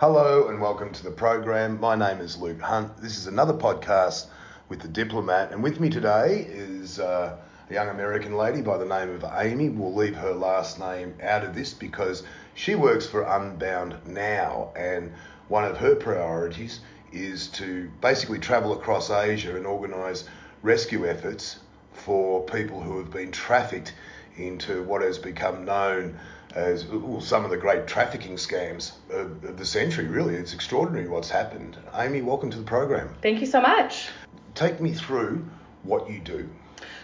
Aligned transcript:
Hello 0.00 0.46
and 0.46 0.60
welcome 0.60 0.92
to 0.92 1.02
the 1.02 1.10
program. 1.10 1.80
My 1.80 1.96
name 1.96 2.20
is 2.20 2.36
Luke 2.36 2.60
Hunt. 2.60 2.98
This 2.98 3.18
is 3.18 3.26
another 3.26 3.52
podcast 3.52 4.26
with 4.68 4.78
the 4.78 4.86
Diplomat, 4.86 5.50
and 5.50 5.60
with 5.60 5.80
me 5.80 5.90
today 5.90 6.46
is 6.48 7.00
uh, 7.00 7.36
a 7.68 7.74
young 7.74 7.88
American 7.88 8.36
lady 8.36 8.62
by 8.62 8.78
the 8.78 8.84
name 8.84 9.10
of 9.10 9.24
Amy. 9.36 9.70
We'll 9.70 9.92
leave 9.92 10.14
her 10.14 10.32
last 10.32 10.78
name 10.78 11.16
out 11.20 11.42
of 11.42 11.52
this 11.52 11.74
because 11.74 12.22
she 12.54 12.76
works 12.76 13.08
for 13.08 13.22
Unbound 13.22 13.96
Now, 14.06 14.70
and 14.76 15.12
one 15.48 15.64
of 15.64 15.76
her 15.78 15.96
priorities 15.96 16.78
is 17.10 17.48
to 17.48 17.90
basically 18.00 18.38
travel 18.38 18.74
across 18.74 19.10
Asia 19.10 19.56
and 19.56 19.66
organise 19.66 20.28
rescue 20.62 21.08
efforts 21.08 21.58
for 21.92 22.44
people 22.44 22.80
who 22.80 22.98
have 22.98 23.10
been 23.10 23.32
trafficked 23.32 23.94
into 24.36 24.84
what 24.84 25.02
has 25.02 25.18
become 25.18 25.64
known 25.64 26.16
as 26.54 26.84
well, 26.86 27.20
some 27.20 27.44
of 27.44 27.50
the 27.50 27.56
great 27.56 27.86
trafficking 27.86 28.36
scams 28.36 28.92
of, 29.10 29.44
of 29.44 29.58
the 29.58 29.66
century, 29.66 30.06
really. 30.06 30.34
It's 30.34 30.54
extraordinary 30.54 31.08
what's 31.08 31.30
happened. 31.30 31.76
Amy, 31.94 32.22
welcome 32.22 32.50
to 32.50 32.58
the 32.58 32.64
program. 32.64 33.14
Thank 33.22 33.40
you 33.40 33.46
so 33.46 33.60
much. 33.60 34.08
Take 34.54 34.80
me 34.80 34.92
through 34.92 35.44
what 35.82 36.10
you 36.10 36.20
do. 36.20 36.48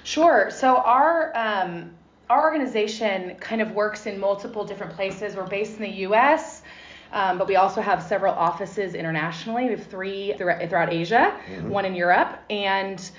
Sure. 0.02 0.51
So 0.51 0.77
our 0.77 1.33
um, 1.37 1.91
our 2.30 2.43
organization 2.43 3.37
kind 3.37 3.61
of 3.61 3.73
works 3.73 4.07
in 4.07 4.19
multiple 4.19 4.65
different 4.65 4.95
places. 4.95 5.37
We're 5.37 5.47
based 5.47 5.77
in 5.77 5.83
the 5.83 5.97
U.S. 6.09 6.63
Um, 7.13 7.38
but 7.38 7.47
we 7.47 7.57
also 7.57 7.80
have 7.80 8.02
several 8.02 8.35
offices 8.35 8.95
internationally. 8.95 9.66
We 9.66 9.71
have 9.73 9.87
three 9.87 10.35
throughout 10.37 10.93
Asia, 10.93 11.38
mm-hmm. 11.47 11.69
one 11.69 11.85
in 11.85 11.95
Europe, 11.95 12.38
and 12.51 13.11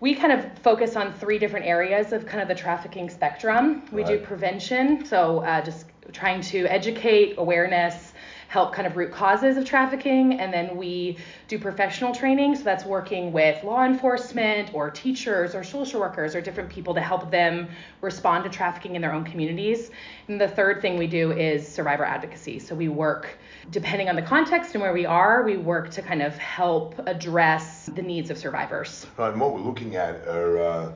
we 0.00 0.14
kind 0.14 0.32
of 0.32 0.58
focus 0.58 0.96
on 0.96 1.12
three 1.14 1.38
different 1.38 1.66
areas 1.66 2.12
of 2.12 2.26
kind 2.26 2.42
of 2.42 2.48
the 2.48 2.54
trafficking 2.54 3.10
spectrum. 3.10 3.82
We 3.92 4.02
right. 4.02 4.18
do 4.18 4.24
prevention, 4.24 5.04
so 5.04 5.40
uh, 5.40 5.62
just 5.62 5.86
trying 6.12 6.40
to 6.40 6.66
educate, 6.66 7.34
awareness, 7.36 8.12
help 8.50 8.72
kind 8.72 8.84
of 8.84 8.96
root 8.96 9.12
causes 9.12 9.56
of 9.56 9.64
trafficking, 9.64 10.40
and 10.40 10.52
then 10.52 10.76
we 10.76 11.16
do 11.46 11.56
professional 11.56 12.12
training. 12.12 12.56
So 12.56 12.64
that's 12.64 12.84
working 12.84 13.30
with 13.30 13.62
law 13.62 13.84
enforcement 13.84 14.74
or 14.74 14.90
teachers 14.90 15.54
or 15.54 15.62
social 15.62 16.00
workers 16.00 16.34
or 16.34 16.40
different 16.40 16.68
people 16.68 16.92
to 16.94 17.00
help 17.00 17.30
them 17.30 17.68
respond 18.00 18.42
to 18.42 18.50
trafficking 18.50 18.96
in 18.96 19.02
their 19.02 19.12
own 19.12 19.22
communities. 19.22 19.92
And 20.26 20.40
the 20.40 20.48
third 20.48 20.82
thing 20.82 20.98
we 20.98 21.06
do 21.06 21.30
is 21.30 21.66
survivor 21.66 22.04
advocacy. 22.04 22.58
So 22.58 22.74
we 22.74 22.88
work, 22.88 23.38
depending 23.70 24.08
on 24.08 24.16
the 24.16 24.22
context 24.22 24.74
and 24.74 24.82
where 24.82 24.92
we 24.92 25.06
are, 25.06 25.44
we 25.44 25.56
work 25.56 25.92
to 25.92 26.02
kind 26.02 26.20
of 26.20 26.36
help 26.36 26.98
address 27.06 27.86
the 27.94 28.02
needs 28.02 28.30
of 28.30 28.38
survivors. 28.38 29.06
Right, 29.16 29.30
and 29.30 29.40
what 29.40 29.54
we're 29.54 29.60
looking 29.60 29.94
at 29.94 30.26
are. 30.26 30.58
Uh 30.60 30.92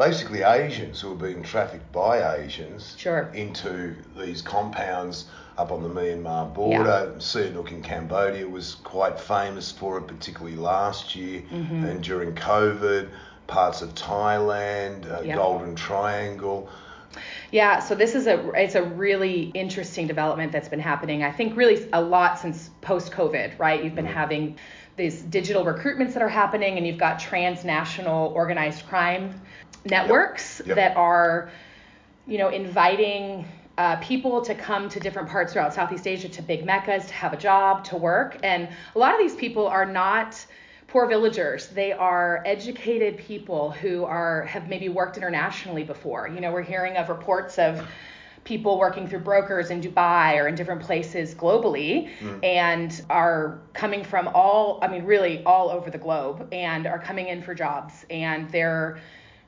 basically 0.00 0.40
Asians 0.40 0.98
who 0.98 1.12
are 1.12 1.14
being 1.14 1.42
trafficked 1.42 1.92
by 1.92 2.36
Asians 2.36 2.96
sure. 2.96 3.30
into 3.34 3.94
these 4.16 4.40
compounds 4.40 5.26
up 5.60 5.70
on 5.72 5.82
the 5.82 5.88
Myanmar 5.88 6.52
border. 6.54 7.12
Yeah. 7.12 7.18
Sihanouk 7.18 7.70
in 7.70 7.82
Cambodia 7.82 8.48
was 8.48 8.76
quite 8.76 9.20
famous 9.20 9.70
for 9.70 9.98
it, 9.98 10.06
particularly 10.06 10.56
last 10.56 11.14
year 11.14 11.42
mm-hmm. 11.42 11.84
and 11.84 12.02
during 12.02 12.34
COVID. 12.34 13.10
Parts 13.46 13.82
of 13.82 13.96
Thailand, 13.96 15.10
uh, 15.10 15.22
Golden 15.34 15.74
Triangle. 15.74 16.70
Yeah, 17.50 17.80
so 17.80 17.96
this 17.96 18.14
is 18.14 18.28
a 18.28 18.48
it's 18.52 18.76
a 18.76 18.82
really 18.84 19.50
interesting 19.54 20.06
development 20.06 20.52
that's 20.52 20.68
been 20.68 20.78
happening. 20.78 21.24
I 21.24 21.32
think 21.32 21.56
really 21.56 21.88
a 21.92 22.00
lot 22.00 22.38
since 22.38 22.70
post 22.80 23.10
COVID, 23.10 23.58
right? 23.58 23.82
You've 23.82 23.96
been 23.96 24.04
mm-hmm. 24.04 24.14
having 24.14 24.56
these 24.96 25.20
digital 25.22 25.64
recruitments 25.64 26.12
that 26.12 26.22
are 26.22 26.28
happening, 26.28 26.76
and 26.76 26.86
you've 26.86 26.98
got 26.98 27.18
transnational 27.18 28.32
organized 28.36 28.86
crime 28.86 29.40
networks 29.84 30.60
yep. 30.60 30.68
Yep. 30.68 30.76
that 30.76 30.96
are, 30.96 31.50
you 32.28 32.38
know, 32.38 32.50
inviting 32.50 33.46
uh, 33.80 33.96
people 33.96 34.42
to 34.42 34.54
come 34.54 34.90
to 34.90 35.00
different 35.00 35.26
parts 35.26 35.54
throughout 35.54 35.72
Southeast 35.72 36.06
Asia 36.06 36.28
to 36.28 36.42
big 36.42 36.66
meccas 36.66 37.06
to 37.06 37.14
have 37.14 37.32
a 37.32 37.36
job, 37.38 37.82
to 37.82 37.96
work. 37.96 38.36
And 38.42 38.68
a 38.94 38.98
lot 38.98 39.14
of 39.14 39.18
these 39.18 39.34
people 39.34 39.66
are 39.66 39.86
not 39.86 40.44
poor 40.86 41.06
villagers. 41.06 41.68
They 41.68 41.92
are 41.92 42.42
educated 42.44 43.16
people 43.16 43.70
who 43.70 44.04
are 44.04 44.42
have 44.42 44.68
maybe 44.68 44.90
worked 44.90 45.16
internationally 45.16 45.82
before. 45.82 46.28
You 46.28 46.42
know, 46.42 46.52
we're 46.52 46.60
hearing 46.60 46.98
of 46.98 47.08
reports 47.08 47.58
of 47.58 47.88
people 48.44 48.78
working 48.78 49.08
through 49.08 49.20
brokers 49.20 49.70
in 49.70 49.80
Dubai 49.80 50.38
or 50.38 50.46
in 50.46 50.56
different 50.56 50.82
places 50.82 51.34
globally 51.34 52.10
mm. 52.18 52.44
and 52.44 53.02
are 53.08 53.60
coming 53.72 54.04
from 54.04 54.28
all 54.34 54.78
I 54.82 54.88
mean 54.88 55.06
really 55.06 55.42
all 55.44 55.70
over 55.70 55.90
the 55.90 56.02
globe 56.06 56.48
and 56.52 56.86
are 56.86 56.98
coming 56.98 57.28
in 57.28 57.40
for 57.40 57.54
jobs 57.54 58.04
and 58.10 58.50
they're 58.50 58.98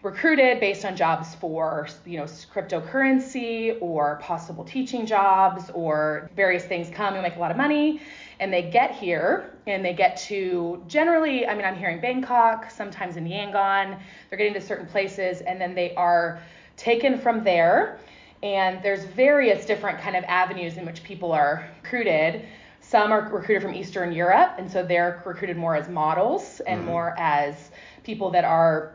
recruited 0.03 0.59
based 0.59 0.85
on 0.85 0.97
jobs 0.97 1.35
for 1.37 1.87
you 2.05 2.17
know 2.17 2.25
cryptocurrency 2.25 3.77
or 3.81 4.17
possible 4.17 4.65
teaching 4.65 5.07
jobs 5.07 5.71
or 5.75 6.29
various 6.35 6.65
things 6.65 6.91
come 6.91 7.15
and 7.15 7.23
make 7.23 7.37
a 7.37 7.39
lot 7.39 7.53
of 7.53 7.57
money 7.57 8.01
and 8.41 8.53
they 8.53 8.63
get 8.63 8.91
here 8.91 9.55
and 9.69 9.85
they 9.85 9.95
get 9.95 10.17
to 10.17 10.83
generally 10.89 11.47
i 11.47 11.55
mean 11.55 11.65
i'm 11.65 11.77
hearing 11.77 12.01
bangkok 12.01 12.69
sometimes 12.69 13.17
in 13.17 13.25
yangon 13.27 13.97
they're 14.29 14.39
getting 14.39 14.55
to 14.55 14.61
certain 14.61 14.87
places 14.87 15.41
and 15.43 15.61
then 15.61 15.73
they 15.75 15.95
are 15.95 16.43
taken 16.77 17.17
from 17.17 17.45
there 17.45 17.99
and 18.43 18.83
there's 18.83 19.05
various 19.05 19.65
different 19.65 20.01
kind 20.01 20.17
of 20.17 20.25
avenues 20.25 20.79
in 20.79 20.85
which 20.85 21.05
people 21.05 21.31
are 21.31 21.69
recruited 21.81 22.45
some 22.81 23.13
are 23.13 23.29
recruited 23.29 23.63
from 23.63 23.73
eastern 23.73 24.13
europe 24.13 24.55
and 24.59 24.69
so 24.69 24.83
they're 24.83 25.23
recruited 25.25 25.57
more 25.57 25.77
as 25.77 25.89
models 25.89 26.61
and 26.67 26.81
mm-hmm. 26.81 26.91
more 26.91 27.15
as 27.21 27.71
people 28.03 28.31
that 28.31 28.45
are 28.45 28.95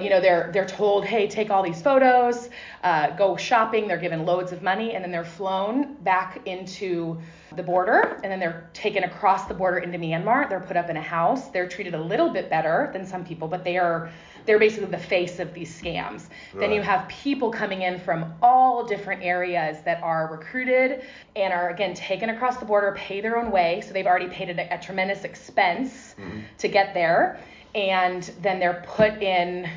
you 0.00 0.10
know 0.10 0.20
they're 0.20 0.50
they're 0.52 0.66
told 0.66 1.04
hey 1.04 1.26
take 1.26 1.50
all 1.50 1.62
these 1.62 1.80
photos 1.82 2.48
uh, 2.82 3.10
go 3.10 3.36
shopping. 3.36 3.86
They're 3.86 3.98
given 3.98 4.24
loads 4.24 4.52
of 4.52 4.62
money 4.62 4.94
and 4.94 5.04
then 5.04 5.10
they're 5.10 5.24
flown 5.24 5.94
back 6.02 6.46
into 6.46 7.18
the 7.56 7.62
border 7.62 8.18
and 8.22 8.32
then 8.32 8.38
they're 8.38 8.70
taken 8.72 9.04
across 9.04 9.46
the 9.46 9.54
border 9.54 9.78
into 9.78 9.98
myanmar. 9.98 10.48
They're 10.48 10.60
put 10.60 10.76
up 10.76 10.88
in 10.88 10.96
a 10.96 11.02
house. 11.02 11.48
They're 11.48 11.68
treated 11.68 11.94
a 11.94 12.00
little 12.00 12.30
bit 12.30 12.48
better 12.48 12.90
than 12.92 13.04
some 13.04 13.24
people 13.24 13.48
but 13.48 13.64
they 13.64 13.76
are 13.76 14.10
they're 14.46 14.58
basically 14.58 14.90
the 14.90 14.98
face 14.98 15.38
of 15.38 15.52
these 15.52 15.70
scams. 15.78 16.28
Right. 16.54 16.60
then 16.60 16.72
you 16.72 16.80
have 16.80 17.06
people 17.08 17.50
coming 17.50 17.82
in 17.82 17.98
from 17.98 18.32
all 18.40 18.86
different 18.86 19.22
areas 19.22 19.76
that 19.84 20.02
are 20.02 20.28
recruited 20.30 21.02
and 21.36 21.52
are 21.52 21.68
again 21.68 21.92
taken 21.92 22.30
across 22.30 22.56
the 22.56 22.64
border 22.64 22.94
pay 22.96 23.20
their 23.20 23.36
own 23.36 23.50
way. 23.50 23.82
So 23.86 23.92
they've 23.92 24.06
already 24.06 24.28
paid 24.28 24.50
a, 24.50 24.74
a 24.74 24.78
tremendous 24.78 25.24
expense 25.24 26.14
mm-hmm. 26.18 26.40
to 26.58 26.68
get 26.68 26.94
there 26.94 27.38
and 27.74 28.22
then 28.42 28.58
they're 28.58 28.84
put 28.86 29.22
in 29.22 29.68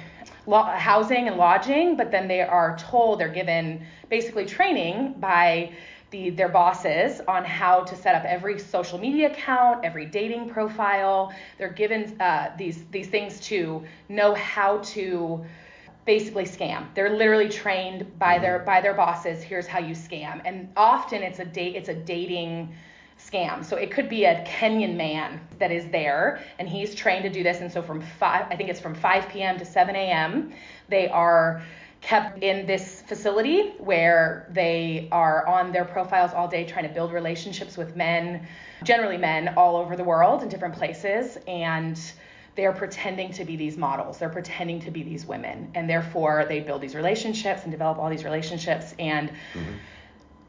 lo- 0.45 0.63
housing 0.63 1.27
and 1.27 1.37
lodging, 1.37 1.95
but 1.95 2.11
then 2.11 2.27
they 2.27 2.41
are 2.41 2.77
told 2.77 3.19
they're 3.19 3.29
given 3.29 3.85
basically 4.09 4.45
training 4.45 5.15
by 5.19 5.71
the, 6.11 6.29
their 6.29 6.49
bosses 6.49 7.21
on 7.27 7.43
how 7.43 7.81
to 7.81 7.95
set 7.95 8.13
up 8.15 8.23
every 8.23 8.59
social 8.59 8.99
media 8.99 9.31
account, 9.31 9.83
every 9.83 10.05
dating 10.05 10.49
profile. 10.49 11.33
They're 11.57 11.73
given 11.73 12.15
uh, 12.21 12.51
these 12.57 12.83
these 12.91 13.07
things 13.07 13.39
to 13.47 13.83
know 14.09 14.35
how 14.35 14.77
to 14.93 15.43
basically 16.05 16.45
scam. 16.45 16.85
They're 16.93 17.17
literally 17.17 17.49
trained 17.49 18.19
by 18.19 18.37
their 18.37 18.57
mm-hmm. 18.57 18.65
by 18.65 18.81
their 18.81 18.93
bosses. 18.93 19.41
Here's 19.41 19.65
how 19.65 19.79
you 19.79 19.95
scam, 19.95 20.41
and 20.45 20.69
often 20.77 21.23
it's 21.23 21.39
a 21.39 21.45
date 21.45 21.75
it's 21.75 21.89
a 21.89 21.95
dating 21.95 22.73
scam. 23.31 23.63
So 23.63 23.77
it 23.77 23.91
could 23.91 24.09
be 24.09 24.25
a 24.25 24.43
Kenyan 24.45 24.95
man 24.95 25.39
that 25.59 25.71
is 25.71 25.87
there 25.89 26.43
and 26.59 26.67
he's 26.67 26.93
trained 26.95 27.23
to 27.23 27.29
do 27.29 27.43
this. 27.43 27.61
And 27.61 27.71
so 27.71 27.81
from 27.81 28.01
5, 28.01 28.47
I 28.49 28.55
think 28.55 28.69
it's 28.69 28.79
from 28.79 28.95
5 28.95 29.29
p.m. 29.29 29.57
to 29.57 29.65
7 29.65 29.95
a.m., 29.95 30.53
they 30.89 31.07
are 31.09 31.63
kept 32.01 32.43
in 32.43 32.65
this 32.65 33.01
facility 33.03 33.69
where 33.79 34.45
they 34.51 35.07
are 35.11 35.47
on 35.47 35.71
their 35.71 35.85
profiles 35.85 36.33
all 36.33 36.49
day 36.49 36.65
trying 36.65 36.85
to 36.85 36.93
build 36.93 37.13
relationships 37.13 37.77
with 37.77 37.95
men, 37.95 38.45
generally 38.83 39.17
men 39.17 39.53
all 39.55 39.77
over 39.77 39.95
the 39.95 40.03
world 40.03 40.43
in 40.43 40.49
different 40.49 40.75
places. 40.75 41.37
And 41.47 41.99
they're 42.55 42.73
pretending 42.73 43.31
to 43.33 43.45
be 43.45 43.55
these 43.55 43.77
models. 43.77 44.19
They're 44.19 44.29
pretending 44.29 44.81
to 44.81 44.91
be 44.91 45.01
these 45.01 45.25
women. 45.25 45.71
And 45.73 45.89
therefore, 45.89 46.45
they 46.47 46.59
build 46.59 46.81
these 46.81 46.93
relationships 46.93 47.63
and 47.63 47.71
develop 47.71 47.97
all 47.97 48.09
these 48.09 48.25
relationships. 48.25 48.93
And 48.99 49.29
mm-hmm 49.29 49.75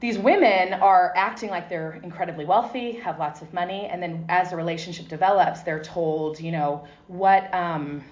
these 0.05 0.19
women 0.19 0.75
are 0.75 1.15
acting 1.17 1.49
like 1.49 1.71
they're 1.71 1.99
incredibly 2.03 2.45
wealthy, 2.45 2.93
have 2.93 3.19
lots 3.19 3.41
of 3.41 3.51
money, 3.55 3.87
and 3.87 4.03
then 4.03 4.23
as 4.29 4.51
the 4.51 4.57
relationship 4.57 5.09
develops, 5.09 5.63
they're 5.63 5.83
told, 5.83 6.39
you 6.39 6.53
know, 6.53 6.87
what, 7.07 7.49
um, 7.55 8.05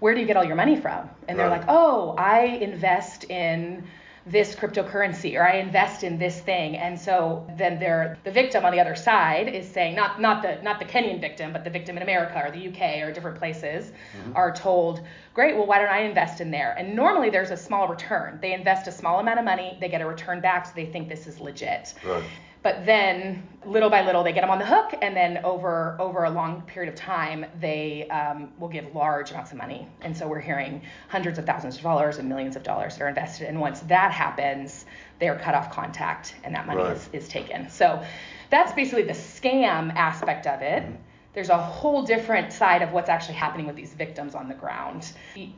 where 0.00 0.12
do 0.12 0.20
you 0.20 0.26
get 0.26 0.36
all 0.36 0.42
your 0.42 0.56
money 0.56 0.74
from? 0.74 1.08
And 1.28 1.38
they're 1.38 1.48
like, 1.48 1.62
oh, 1.68 2.16
I 2.18 2.46
invest 2.46 3.30
in 3.30 3.84
this 4.30 4.54
cryptocurrency 4.54 5.36
or 5.38 5.46
I 5.46 5.56
invest 5.56 6.04
in 6.04 6.18
this 6.18 6.40
thing. 6.40 6.76
And 6.76 6.98
so 6.98 7.46
then 7.56 7.78
they're 7.78 8.18
the 8.24 8.30
victim 8.30 8.64
on 8.64 8.72
the 8.72 8.80
other 8.80 8.94
side 8.94 9.48
is 9.48 9.68
saying 9.68 9.96
not 9.96 10.20
not 10.20 10.42
the 10.42 10.60
not 10.62 10.78
the 10.78 10.84
Kenyan 10.84 11.20
victim, 11.20 11.52
but 11.52 11.64
the 11.64 11.70
victim 11.70 11.96
in 11.96 12.02
America 12.02 12.42
or 12.44 12.50
the 12.50 12.68
UK 12.68 13.02
or 13.02 13.12
different 13.12 13.38
places 13.38 13.92
mm-hmm. 14.16 14.36
are 14.36 14.52
told, 14.52 15.02
great, 15.34 15.56
well 15.56 15.66
why 15.66 15.78
don't 15.78 15.90
I 15.90 16.02
invest 16.02 16.40
in 16.40 16.50
there? 16.50 16.74
And 16.78 16.94
normally 16.94 17.30
there's 17.30 17.50
a 17.50 17.56
small 17.56 17.88
return. 17.88 18.38
They 18.40 18.52
invest 18.52 18.86
a 18.86 18.92
small 18.92 19.20
amount 19.20 19.38
of 19.38 19.44
money, 19.44 19.76
they 19.80 19.88
get 19.88 20.00
a 20.00 20.06
return 20.06 20.40
back, 20.40 20.66
so 20.66 20.72
they 20.74 20.86
think 20.86 21.08
this 21.08 21.26
is 21.26 21.40
legit. 21.40 21.94
Right. 22.04 22.24
But 22.62 22.84
then 22.84 23.48
little 23.64 23.90
by 23.90 24.04
little 24.04 24.22
they 24.22 24.32
get 24.32 24.42
them 24.42 24.50
on 24.50 24.58
the 24.58 24.66
hook, 24.66 24.94
and 25.00 25.16
then 25.16 25.38
over 25.44 25.96
over 25.98 26.24
a 26.24 26.30
long 26.30 26.62
period 26.62 26.92
of 26.92 26.98
time 26.98 27.46
they 27.58 28.08
um, 28.08 28.52
will 28.58 28.68
give 28.68 28.94
large 28.94 29.30
amounts 29.30 29.52
of 29.52 29.58
money. 29.58 29.88
And 30.02 30.16
so 30.16 30.28
we're 30.28 30.40
hearing 30.40 30.82
hundreds 31.08 31.38
of 31.38 31.46
thousands 31.46 31.76
of 31.76 31.82
dollars 31.82 32.18
and 32.18 32.28
millions 32.28 32.56
of 32.56 32.62
dollars 32.62 32.96
that 32.96 33.02
are 33.04 33.08
invested. 33.08 33.48
And 33.48 33.60
once 33.60 33.80
that 33.80 34.12
happens, 34.12 34.84
they 35.18 35.28
are 35.28 35.38
cut 35.38 35.54
off 35.54 35.70
contact, 35.72 36.34
and 36.44 36.54
that 36.54 36.66
money 36.66 36.82
right. 36.82 36.96
is, 36.96 37.08
is 37.12 37.28
taken. 37.28 37.70
So 37.70 38.04
that's 38.50 38.72
basically 38.72 39.04
the 39.04 39.12
scam 39.12 39.94
aspect 39.94 40.46
of 40.46 40.60
it. 40.60 40.84
There's 41.32 41.48
a 41.48 41.58
whole 41.58 42.02
different 42.02 42.52
side 42.52 42.82
of 42.82 42.92
what's 42.92 43.08
actually 43.08 43.36
happening 43.36 43.66
with 43.66 43.76
these 43.76 43.94
victims 43.94 44.34
on 44.34 44.48
the 44.48 44.54
ground. 44.54 45.12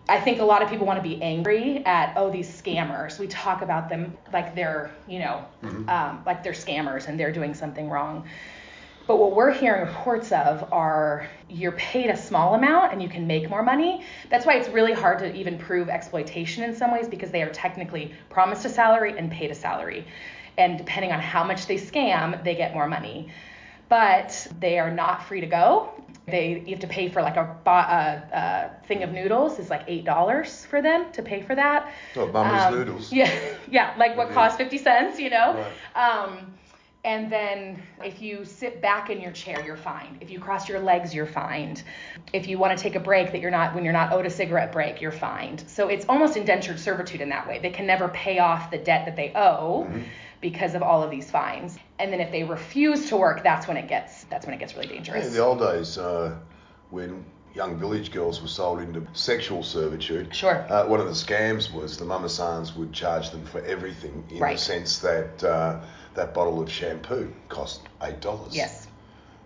I 0.07 0.21
think 0.21 0.41
a 0.41 0.45
lot 0.45 0.63
of 0.63 0.69
people 0.69 0.87
want 0.87 1.03
to 1.03 1.09
be 1.09 1.21
angry 1.23 1.83
at, 1.87 2.13
oh, 2.17 2.31
these 2.31 2.49
scammers. 2.49 3.19
We 3.19 3.27
talk 3.27 3.63
about 3.63 3.89
them 3.89 4.17
like 4.35 4.55
they're, 4.55 4.91
you 5.09 5.21
know, 5.21 5.45
um, 5.89 6.23
like 6.27 6.43
they're 6.43 6.53
scammers 6.53 7.09
and 7.09 7.19
they're 7.19 7.33
doing 7.33 7.55
something 7.55 7.89
wrong. 7.89 8.29
But 9.07 9.17
what 9.17 9.35
we're 9.35 9.51
hearing 9.51 9.87
reports 9.87 10.31
of 10.31 10.73
are 10.73 11.27
you're 11.49 11.73
paid 11.73 12.11
a 12.11 12.17
small 12.17 12.55
amount 12.55 12.93
and 12.93 13.03
you 13.03 13.09
can 13.09 13.27
make 13.27 13.49
more 13.51 13.63
money. 13.63 14.05
That's 14.31 14.47
why 14.47 14.55
it's 14.55 14.69
really 14.69 14.93
hard 14.93 15.19
to 15.21 15.35
even 15.35 15.59
prove 15.59 15.89
exploitation 15.89 16.63
in 16.65 16.77
some 16.77 16.93
ways 16.93 17.09
because 17.09 17.31
they 17.31 17.43
are 17.43 17.51
technically 17.51 18.15
promised 18.29 18.65
a 18.65 18.69
salary 18.69 19.19
and 19.19 19.31
paid 19.31 19.51
a 19.51 19.55
salary. 19.55 20.07
And 20.59 20.79
depending 20.79 21.13
on 21.13 21.19
how 21.19 21.43
much 21.43 21.67
they 21.67 21.77
scam, 21.77 22.45
they 22.45 22.55
get 22.55 22.75
more 22.75 22.87
money. 22.87 23.31
But 23.93 24.47
they 24.59 24.79
are 24.79 24.91
not 24.91 25.23
free 25.27 25.43
to 25.43 25.47
go. 25.47 25.91
They 26.27 26.63
you 26.65 26.71
have 26.71 26.81
to 26.81 26.87
pay 26.87 27.11
for 27.11 27.21
like 27.21 27.37
a, 27.37 27.59
a, 27.67 28.39
a 28.81 28.87
thing 28.87 29.03
of 29.03 29.13
noodles 29.13 29.59
is 29.59 29.69
like 29.69 29.83
eight 29.87 30.07
dollars 30.07 30.65
for 30.65 30.81
them 30.81 31.13
to 31.13 31.23
pay 31.23 31.43
for 31.43 31.55
that. 31.55 31.93
Mama's 32.17 32.63
um, 32.63 32.75
noodles. 32.75 33.13
Yeah, 33.21 33.31
yeah, 33.71 33.95
like 33.99 34.17
what 34.17 34.29
yeah. 34.29 34.35
costs 34.35 34.57
fifty 34.57 34.79
cents, 34.79 35.21
you 35.21 35.29
know. 35.29 35.67
Right. 35.95 36.11
Um, 36.11 36.55
and 37.05 37.31
then 37.31 37.83
if 38.03 38.23
you 38.23 38.47
sit 38.47 38.81
back 38.81 39.11
in 39.11 39.21
your 39.21 39.33
chair, 39.33 39.63
you're 39.63 39.77
fine. 39.77 40.17
If 40.23 40.31
you 40.31 40.41
cross 40.41 40.71
your 40.71 40.81
legs, 40.81 41.15
you're 41.15 41.27
fined. 41.27 41.83
If 42.33 42.47
you 42.47 42.57
want 42.57 42.79
to 42.79 42.83
take 42.83 42.95
a 42.95 43.01
break 43.01 43.31
that 43.33 43.43
you're 43.43 43.51
not 43.51 43.75
when 43.75 43.85
you're 43.85 43.93
not 43.93 44.15
owed 44.15 44.25
a 44.25 44.31
cigarette 44.31 44.73
break, 44.73 45.03
you're 45.03 45.13
fined. 45.13 45.65
So 45.67 45.89
it's 45.89 46.07
almost 46.09 46.39
indentured 46.39 46.81
servitude 46.81 47.21
in 47.21 47.29
that 47.29 47.47
way. 47.47 47.59
They 47.59 47.71
can 47.71 47.87
never 47.87 48.09
pay 48.09 48.39
off 48.39 48.71
the 48.71 48.79
debt 48.79 49.05
that 49.05 49.17
they 49.17 49.33
owe 49.35 49.87
mm-hmm. 49.87 50.03
Because 50.43 50.75
of 50.75 50.83
all 50.83 51.03
of 51.03 51.11
these 51.11 51.31
fines. 51.31 51.79
And 51.99 52.13
then 52.13 52.21
if 52.21 52.31
they 52.31 52.45
refuse 52.45 53.09
to 53.09 53.17
work, 53.17 53.43
that's 53.43 53.67
when 53.67 53.79
it 53.79 53.89
gets 53.89 54.25
that's 54.25 54.45
when 54.45 54.55
it 54.55 54.59
gets 54.59 54.75
really 54.75 54.89
dangerous. 54.89 55.27
in 55.29 55.33
the 55.33 55.39
old 55.39 55.61
days, 55.61 55.97
uh, 55.97 56.37
when 56.91 57.25
young 57.55 57.79
village 57.79 58.11
girls 58.13 58.43
were 58.43 58.49
sold 58.49 58.81
into 58.81 59.07
sexual 59.13 59.63
servitude. 59.63 60.35
Sure. 60.35 60.67
Uh, 60.71 60.87
one 60.87 61.01
of 61.01 61.07
the 61.07 61.13
scams 61.13 61.73
was 61.73 61.97
the 61.97 62.05
mamasans 62.05 62.75
would 62.77 62.93
charge 62.93 63.31
them 63.31 63.45
for 63.47 63.63
everything 63.65 64.25
in 64.31 64.39
right. 64.39 64.57
the 64.57 64.63
sense 64.63 64.99
that 64.99 65.45
uh, 65.45 65.81
that 66.15 66.35
bottle 66.35 66.61
of 66.61 66.71
shampoo 66.71 67.33
cost 67.49 67.83
eight 68.03 68.21
dollars. 68.21 68.55
Yes. 68.55 68.89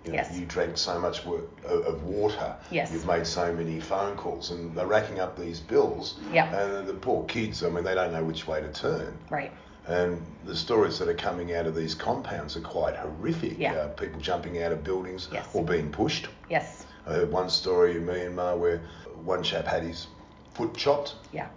You, 0.04 0.12
know, 0.12 0.18
yes. 0.18 0.38
you 0.38 0.46
drank 0.46 0.78
so 0.78 1.00
much 1.00 1.24
of 1.64 2.04
water. 2.04 2.54
Yes. 2.70 2.92
You've 2.92 3.06
made 3.06 3.26
so 3.26 3.52
many 3.52 3.80
phone 3.80 4.16
calls, 4.16 4.52
and 4.52 4.72
they're 4.76 4.86
racking 4.86 5.18
up 5.18 5.36
these 5.36 5.58
bills. 5.58 6.20
Yeah. 6.32 6.54
And 6.56 6.86
the 6.86 6.94
poor 6.94 7.24
kids, 7.24 7.64
I 7.64 7.70
mean, 7.70 7.82
they 7.82 7.96
don't 7.96 8.12
know 8.12 8.22
which 8.22 8.46
way 8.46 8.60
to 8.60 8.72
turn. 8.72 9.18
Right. 9.30 9.50
And 9.88 10.20
the 10.44 10.56
stories 10.56 10.98
that 10.98 11.08
are 11.08 11.14
coming 11.14 11.54
out 11.54 11.66
of 11.66 11.74
these 11.74 11.94
compounds 11.94 12.56
are 12.56 12.60
quite 12.60 12.96
horrific. 12.96 13.58
Yeah. 13.58 13.74
Uh, 13.74 13.88
people 13.88 14.20
jumping 14.20 14.62
out 14.62 14.72
of 14.72 14.82
buildings 14.82 15.28
yes. 15.32 15.46
or 15.54 15.64
being 15.64 15.90
pushed. 15.90 16.28
Yes. 16.50 16.86
I 17.06 17.14
heard 17.14 17.30
one 17.30 17.48
story 17.50 17.96
in 17.96 18.04
Myanmar 18.04 18.58
where 18.58 18.82
one 19.24 19.42
chap 19.42 19.66
had 19.66 19.84
his 19.84 20.08
foot 20.54 20.74
chopped. 20.76 21.14
Yeah. 21.32 21.48